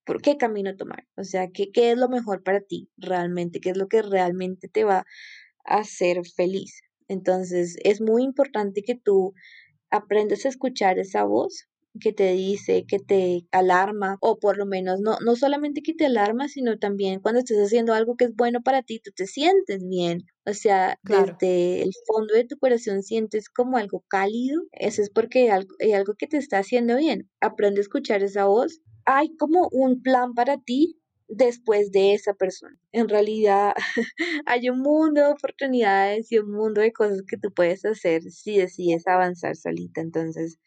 por 0.05 0.21
qué 0.21 0.37
camino 0.37 0.75
tomar, 0.75 1.07
o 1.17 1.23
sea, 1.23 1.49
qué, 1.51 1.71
qué 1.71 1.91
es 1.91 1.97
lo 1.97 2.09
mejor 2.09 2.43
para 2.43 2.61
ti 2.61 2.89
realmente, 2.97 3.59
qué 3.59 3.71
es 3.71 3.77
lo 3.77 3.87
que 3.87 4.01
realmente 4.01 4.67
te 4.67 4.83
va 4.83 5.05
a 5.65 5.77
hacer 5.77 6.21
feliz. 6.35 6.81
Entonces, 7.07 7.77
es 7.83 8.01
muy 8.01 8.23
importante 8.23 8.81
que 8.83 8.95
tú 8.95 9.33
aprendes 9.89 10.45
a 10.45 10.49
escuchar 10.49 10.99
esa 10.99 11.23
voz 11.23 11.67
que 11.99 12.13
te 12.13 12.33
dice, 12.33 12.85
que 12.87 12.99
te 12.99 13.45
alarma, 13.51 14.17
o 14.21 14.39
por 14.39 14.57
lo 14.57 14.65
menos 14.65 14.99
no, 15.01 15.17
no 15.23 15.35
solamente 15.35 15.81
que 15.81 15.93
te 15.93 16.05
alarma, 16.05 16.47
sino 16.47 16.77
también 16.79 17.19
cuando 17.21 17.39
estés 17.39 17.57
haciendo 17.59 17.93
algo 17.93 18.15
que 18.17 18.25
es 18.25 18.35
bueno 18.35 18.61
para 18.63 18.81
ti, 18.83 18.99
tú 19.03 19.11
te 19.15 19.27
sientes 19.27 19.87
bien. 19.87 20.23
O 20.45 20.53
sea, 20.53 20.97
Claro. 21.03 21.35
desde 21.39 21.83
el 21.83 21.91
fondo 22.07 22.33
de 22.33 22.45
tu 22.45 22.57
corazón 22.57 23.03
sientes 23.03 23.49
como 23.49 23.77
algo 23.77 24.03
cálido. 24.07 24.63
Eso 24.71 25.01
es 25.01 25.09
porque 25.09 25.43
hay 25.43 25.47
algo, 25.49 25.75
hay 25.79 25.93
algo 25.93 26.15
que 26.17 26.27
te 26.27 26.37
está 26.37 26.59
haciendo 26.59 26.97
bien. 26.97 27.29
Aprende 27.41 27.79
a 27.79 27.83
escuchar 27.83 28.23
esa 28.23 28.45
voz. 28.45 28.81
Hay 29.05 29.35
como 29.37 29.67
un 29.71 30.01
plan 30.01 30.33
para 30.33 30.57
ti 30.57 30.97
después 31.27 31.91
de 31.91 32.13
esa 32.13 32.33
persona. 32.33 32.75
En 32.91 33.07
realidad 33.09 33.73
hay 34.45 34.69
un 34.69 34.79
mundo 34.79 35.21
de 35.21 35.27
oportunidades 35.27 36.31
y 36.31 36.39
un 36.39 36.51
mundo 36.51 36.81
de 36.81 36.91
cosas 36.91 37.21
que 37.27 37.37
tú 37.37 37.53
puedes 37.53 37.85
hacer 37.85 38.23
si 38.23 38.57
decides 38.57 39.07
avanzar 39.07 39.55
solita. 39.55 40.01
Entonces, 40.01 40.57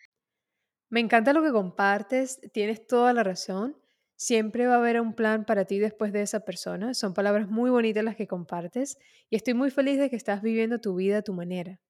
Me 0.93 1.01
encanta 1.01 1.33
lo 1.33 1.43
que 1.43 1.51
compartes, 1.51 2.39
tienes 2.53 2.87
toda 2.87 3.13
la 3.13 3.23
razón. 3.25 3.77
Siempre 4.15 4.67
va 4.67 4.75
a 4.75 4.77
haber 4.77 5.01
un 5.01 5.15
plan 5.15 5.45
para 5.45 5.65
ti 5.65 5.79
después 5.79 6.13
de 6.13 6.23
esa 6.23 6.45
persona. 6.45 6.93
Son 6.93 7.15
palabras 7.15 7.49
muy 7.49 7.71
bonitas 7.71 8.05
las 8.05 8.15
que 8.15 8.29
compartes 8.29 8.99
y 9.31 9.37
estoy 9.37 9.55
muy 9.55 9.71
feliz 9.71 9.99
de 9.99 10.11
que 10.11 10.17
estás 10.17 10.43
viviendo 10.43 10.81
tu 10.81 10.95
vida 10.95 11.19
a 11.19 11.23
tu 11.23 11.33
manera. 11.33 11.81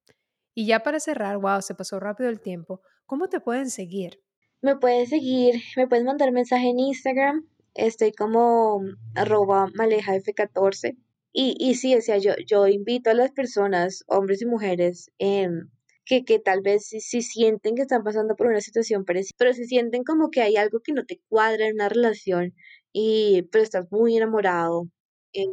Y 0.54 0.66
ya 0.66 0.84
para 0.84 1.00
cerrar, 1.00 1.36
wow, 1.38 1.60
se 1.60 1.74
pasó 1.74 1.98
rápido 1.98 2.30
el 2.30 2.40
tiempo. 2.40 2.80
¿Cómo 3.04 3.28
te 3.28 3.40
pueden 3.40 3.70
seguir? 3.70 4.20
me 4.62 4.76
puedes 4.76 5.08
seguir, 5.10 5.60
me 5.76 5.88
puedes 5.88 6.04
mandar 6.04 6.30
mensaje 6.30 6.68
en 6.68 6.78
Instagram. 6.78 7.44
Estoy 7.74 8.12
como 8.12 8.80
arroba 9.14 9.66
malejaf14. 9.66 10.96
Y, 11.32 11.56
y 11.58 11.74
sí, 11.74 11.96
o 11.96 12.00
sea, 12.00 12.18
yo, 12.18 12.34
yo 12.46 12.68
invito 12.68 13.10
a 13.10 13.14
las 13.14 13.32
personas, 13.32 14.04
hombres 14.06 14.40
y 14.42 14.46
mujeres, 14.46 15.10
em, 15.18 15.68
que, 16.04 16.24
que 16.24 16.38
tal 16.38 16.60
vez 16.62 16.86
si, 16.86 17.00
si 17.00 17.22
sienten 17.22 17.74
que 17.76 17.82
están 17.82 18.02
pasando 18.04 18.36
por 18.36 18.46
una 18.48 18.60
situación 18.60 19.04
parecida, 19.04 19.34
pero 19.38 19.52
si 19.54 19.64
sienten 19.66 20.04
como 20.04 20.30
que 20.30 20.42
hay 20.42 20.56
algo 20.56 20.80
que 20.80 20.92
no 20.92 21.04
te 21.06 21.20
cuadra 21.28 21.66
en 21.68 21.74
una 21.74 21.88
relación 21.88 22.54
y 22.92 23.42
pero 23.52 23.64
estás 23.64 23.86
muy 23.90 24.16
enamorado 24.16 24.88
em, 25.32 25.46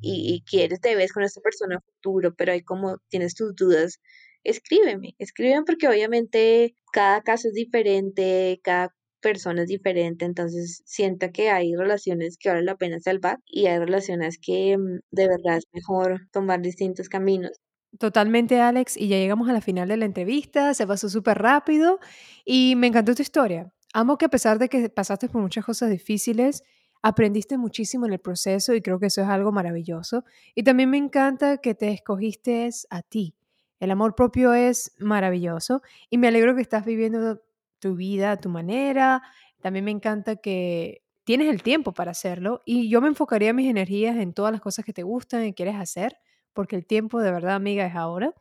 y, 0.00 0.34
y 0.34 0.42
quieres, 0.44 0.80
te 0.80 0.96
ves 0.96 1.12
con 1.12 1.22
esta 1.22 1.40
persona 1.40 1.80
futuro, 1.80 2.34
pero 2.34 2.52
hay 2.52 2.62
como 2.62 2.98
tienes 3.08 3.34
tus 3.34 3.54
dudas, 3.54 4.00
escríbeme, 4.44 5.14
escríbeme 5.18 5.64
porque 5.64 5.88
obviamente 5.88 6.74
cada 6.92 7.22
caso 7.22 7.48
es 7.48 7.54
diferente, 7.54 8.60
cada 8.62 8.94
persona 9.20 9.62
es 9.62 9.68
diferente, 9.68 10.24
entonces 10.26 10.82
siento 10.84 11.28
que 11.32 11.48
hay 11.50 11.74
relaciones 11.74 12.36
que 12.38 12.50
vale 12.50 12.62
la 12.62 12.76
pena 12.76 13.00
salvar 13.00 13.38
y 13.46 13.66
hay 13.66 13.78
relaciones 13.78 14.38
que 14.40 14.76
de 15.10 15.28
verdad 15.28 15.58
es 15.58 15.64
mejor 15.72 16.20
tomar 16.32 16.60
distintos 16.60 17.08
caminos. 17.08 17.52
Totalmente, 17.98 18.60
Alex, 18.60 18.96
y 18.96 19.08
ya 19.08 19.16
llegamos 19.18 19.48
a 19.48 19.52
la 19.52 19.60
final 19.60 19.88
de 19.88 19.96
la 19.96 20.04
entrevista, 20.04 20.74
se 20.74 20.86
pasó 20.86 21.08
súper 21.08 21.38
rápido 21.38 22.00
y 22.44 22.74
me 22.76 22.88
encantó 22.88 23.14
tu 23.14 23.22
historia. 23.22 23.72
Amo 23.92 24.18
que 24.18 24.24
a 24.24 24.28
pesar 24.28 24.58
de 24.58 24.68
que 24.68 24.88
pasaste 24.88 25.28
por 25.28 25.40
muchas 25.40 25.64
cosas 25.64 25.90
difíciles, 25.90 26.64
aprendiste 27.02 27.56
muchísimo 27.56 28.06
en 28.06 28.14
el 28.14 28.18
proceso 28.18 28.74
y 28.74 28.80
creo 28.82 28.98
que 28.98 29.06
eso 29.06 29.22
es 29.22 29.28
algo 29.28 29.52
maravilloso. 29.52 30.24
Y 30.56 30.64
también 30.64 30.90
me 30.90 30.96
encanta 30.96 31.58
que 31.58 31.74
te 31.74 31.90
escogiste 31.92 32.68
a 32.90 33.02
ti. 33.02 33.36
El 33.78 33.90
amor 33.92 34.16
propio 34.16 34.54
es 34.54 34.92
maravilloso 34.98 35.82
y 36.10 36.18
me 36.18 36.28
alegro 36.28 36.56
que 36.56 36.62
estás 36.62 36.84
viviendo 36.84 37.42
tu 37.78 37.94
vida 37.94 38.32
a 38.32 38.36
tu 38.38 38.48
manera, 38.48 39.22
También 39.60 39.84
me 39.84 39.90
encanta 39.92 40.36
que 40.36 41.02
tienes 41.24 41.48
el 41.48 41.62
tiempo 41.62 41.92
para 41.92 42.10
hacerlo 42.10 42.62
y 42.64 42.88
yo 42.88 43.00
me 43.00 43.08
enfocaría 43.08 43.52
mis 43.52 43.68
energías 43.68 44.16
en 44.16 44.32
todas 44.32 44.52
las 44.52 44.60
cosas 44.60 44.84
que 44.84 44.92
te 44.92 45.02
gustan 45.02 45.44
y 45.44 45.54
quieres 45.54 45.76
hacer, 45.76 46.16
porque 46.54 46.76
el 46.76 46.86
tiempo 46.86 47.20
de 47.20 47.32
verdad, 47.32 47.54
amiga, 47.56 47.86
es 47.86 47.94
ahora. 47.96 48.32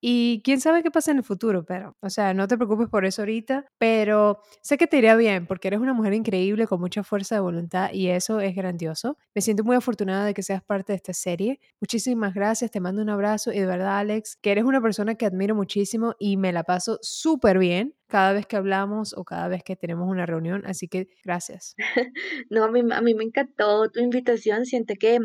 Y 0.00 0.42
quién 0.44 0.60
sabe 0.60 0.82
qué 0.82 0.90
pasa 0.90 1.10
en 1.10 1.18
el 1.18 1.24
futuro, 1.24 1.64
pero, 1.64 1.96
o 2.00 2.10
sea, 2.10 2.34
no 2.34 2.46
te 2.48 2.56
preocupes 2.56 2.88
por 2.88 3.04
eso 3.04 3.22
ahorita, 3.22 3.64
pero 3.78 4.40
sé 4.62 4.76
que 4.76 4.86
te 4.86 4.98
iría 4.98 5.16
bien 5.16 5.46
porque 5.46 5.68
eres 5.68 5.80
una 5.80 5.94
mujer 5.94 6.12
increíble 6.12 6.66
con 6.66 6.80
mucha 6.80 7.02
fuerza 7.02 7.34
de 7.36 7.40
voluntad 7.40 7.90
y 7.92 8.08
eso 8.08 8.40
es 8.40 8.54
grandioso. 8.54 9.16
Me 9.34 9.40
siento 9.40 9.64
muy 9.64 9.76
afortunada 9.76 10.24
de 10.24 10.34
que 10.34 10.42
seas 10.42 10.62
parte 10.62 10.92
de 10.92 10.96
esta 10.96 11.12
serie. 11.14 11.60
Muchísimas 11.80 12.34
gracias, 12.34 12.70
te 12.70 12.80
mando 12.80 13.02
un 13.02 13.10
abrazo 13.10 13.52
y 13.52 13.58
de 13.58 13.66
verdad, 13.66 13.98
Alex, 13.98 14.36
que 14.36 14.52
eres 14.52 14.64
una 14.64 14.80
persona 14.80 15.14
que 15.14 15.26
admiro 15.26 15.54
muchísimo 15.54 16.14
y 16.18 16.36
me 16.36 16.52
la 16.52 16.64
paso 16.64 16.98
súper 17.02 17.58
bien 17.58 17.94
cada 18.08 18.32
vez 18.32 18.46
que 18.46 18.56
hablamos 18.56 19.14
o 19.16 19.24
cada 19.24 19.48
vez 19.48 19.62
que 19.64 19.76
tenemos 19.76 20.08
una 20.08 20.26
reunión, 20.26 20.62
así 20.66 20.88
que 20.88 21.08
gracias. 21.24 21.74
No, 22.50 22.64
a 22.64 22.70
mí, 22.70 22.80
a 22.92 23.00
mí 23.00 23.14
me 23.14 23.24
encantó 23.24 23.90
tu 23.90 24.00
invitación. 24.00 24.64
Siento 24.66 24.94
que 24.98 25.18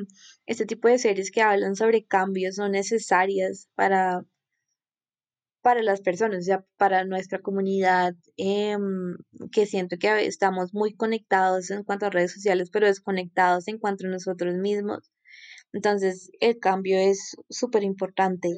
este 0.45 0.65
tipo 0.65 0.88
de 0.88 0.97
series 0.97 1.31
que 1.31 1.41
hablan 1.41 1.75
sobre 1.75 2.05
cambios 2.05 2.55
son 2.55 2.71
necesarias 2.71 3.69
para 3.75 4.23
para 5.62 5.84
las 5.84 6.02
personas, 6.02 6.39
o 6.39 6.43
sea, 6.43 6.65
para 6.78 7.06
nuestra 7.06 7.39
comunidad, 7.39 8.15
em, 8.38 9.15
que 9.52 9.65
siento 9.65 9.97
que 9.97 10.26
estamos 10.26 10.74
muy 10.74 10.93
conectados 10.93 11.69
en 11.71 11.84
cuanto 11.84 12.08
a 12.08 12.10
redes 12.10 12.34
sociales, 12.34 12.69
pero 12.71 12.88
desconectados 12.88 13.67
en 13.67 13.78
cuanto 13.78 14.08
a 14.08 14.10
nosotros 14.10 14.56
mismos. 14.56 15.12
Entonces, 15.74 16.32
el 16.39 16.60
cambio 16.60 16.97
es 17.00 17.36
súper 17.50 17.84
importante. 17.84 18.50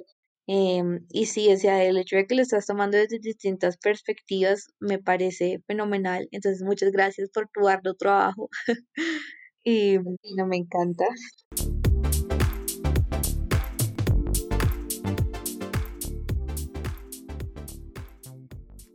Em, 0.48 1.06
y 1.10 1.28
sí, 1.28 1.52
o 1.54 1.58
sea, 1.58 1.84
el 1.84 1.98
hecho 1.98 2.18
de 2.18 2.28
que 2.28 2.36
lo 2.36 2.42
estás 2.42 2.66
tomando 2.66 2.98
desde 2.98 3.20
distintas 3.20 3.78
perspectivas 3.78 4.68
me 4.80 5.00
parece 5.00 5.62
fenomenal. 5.68 6.28
Entonces, 6.32 6.64
muchas 6.64 6.92
gracias 6.92 7.30
por 7.34 7.50
tu 7.50 7.68
arduo 7.68 7.96
trabajo. 7.96 8.50
y, 9.64 9.96
y 9.96 10.36
no 10.36 10.48
me 10.48 10.58
encanta. 10.58 11.06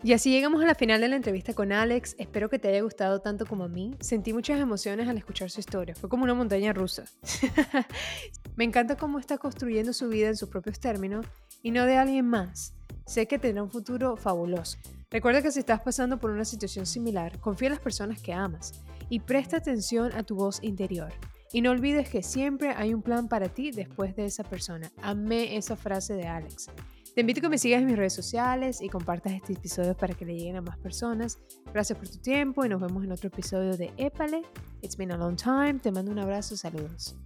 Y 0.05 0.13
así 0.13 0.31
llegamos 0.31 0.63
a 0.63 0.67
la 0.67 0.77
final 0.77 1.01
de 1.01 1.09
la 1.09 1.17
entrevista 1.17 1.55
con 1.55 1.73
Alex. 1.73 2.15
Espero 2.19 2.49
que 2.49 2.61
te 2.61 2.69
haya 2.69 2.83
gustado 2.83 3.21
tanto 3.21 3.47
como 3.47 3.65
a 3.65 3.69
mí. 3.69 3.97
Sentí 3.99 4.33
muchas 4.33 4.61
emociones 4.61 5.09
al 5.09 5.19
escuchar 5.19 5.51
su 5.51 5.59
historia. 5.59 5.97
Fue 5.97 6.09
como 6.09 6.23
una 6.23 6.35
montaña 6.35 6.73
rusa. 6.73 7.05
Me 8.57 8.63
encanta 8.63 8.97
cómo 8.97 9.19
está 9.19 9.39
construyendo 9.39 9.93
su 9.93 10.09
vida 10.09 10.29
en 10.29 10.37
sus 10.37 10.49
propios 10.49 10.79
términos 10.79 11.27
y 11.63 11.73
no 11.73 11.85
de 11.85 11.97
alguien 11.97 12.27
más. 12.27 12.75
Sé 13.07 13.27
que 13.27 13.41
tendrá 13.41 13.65
un 13.65 13.71
futuro 13.71 14.17
fabuloso. 14.17 14.79
Recuerda 15.11 15.43
que 15.43 15.51
si 15.51 15.59
estás 15.59 15.81
pasando 15.81 16.19
por 16.19 16.31
una 16.31 16.45
situación 16.45 16.87
similar, 16.87 17.41
confía 17.41 17.67
en 17.67 17.73
las 17.73 17.83
personas 17.83 18.23
que 18.23 18.33
amas 18.33 18.81
y 19.09 19.21
presta 19.21 19.57
atención 19.57 20.13
a 20.13 20.23
tu 20.23 20.37
voz 20.37 20.63
interior. 20.63 21.13
Y 21.53 21.61
no 21.61 21.71
olvides 21.71 22.09
que 22.09 22.23
siempre 22.23 22.71
hay 22.77 22.95
un 22.95 23.03
plan 23.03 23.27
para 23.27 23.49
ti 23.49 23.73
después 23.73 24.15
de 24.15 24.27
esa 24.27 24.45
persona. 24.45 24.93
Amé 25.03 25.57
esa 25.57 25.77
frase 25.77 26.15
de 26.15 26.27
Alex. 26.27 26.71
Te 27.18 27.22
invito 27.22 27.40
a 27.40 27.42
que 27.42 27.48
me 27.48 27.59
sigas 27.59 27.81
en 27.81 27.87
mis 27.88 27.96
redes 27.96 28.12
sociales 28.12 28.81
y 28.81 28.88
compartas 28.88 29.33
este 29.33 29.54
episodio 29.54 29.96
para 29.96 30.14
que 30.14 30.24
le 30.24 30.37
lleguen 30.37 30.54
a 30.54 30.61
más 30.61 30.78
personas. 30.78 31.37
Gracias 31.72 31.98
por 31.98 32.09
tu 32.09 32.18
tiempo 32.18 32.64
y 32.64 32.68
nos 32.68 32.81
vemos 32.81 33.02
en 33.02 33.11
otro 33.11 33.26
episodio 33.26 33.76
de 33.76 33.92
Épale. 33.96 34.42
It's 34.83 34.96
been 34.96 35.11
a 35.11 35.16
long 35.16 35.35
time. 35.35 35.81
Te 35.81 35.90
mando 35.90 36.12
un 36.12 36.20
abrazo. 36.20 36.57
Saludos. 36.57 37.16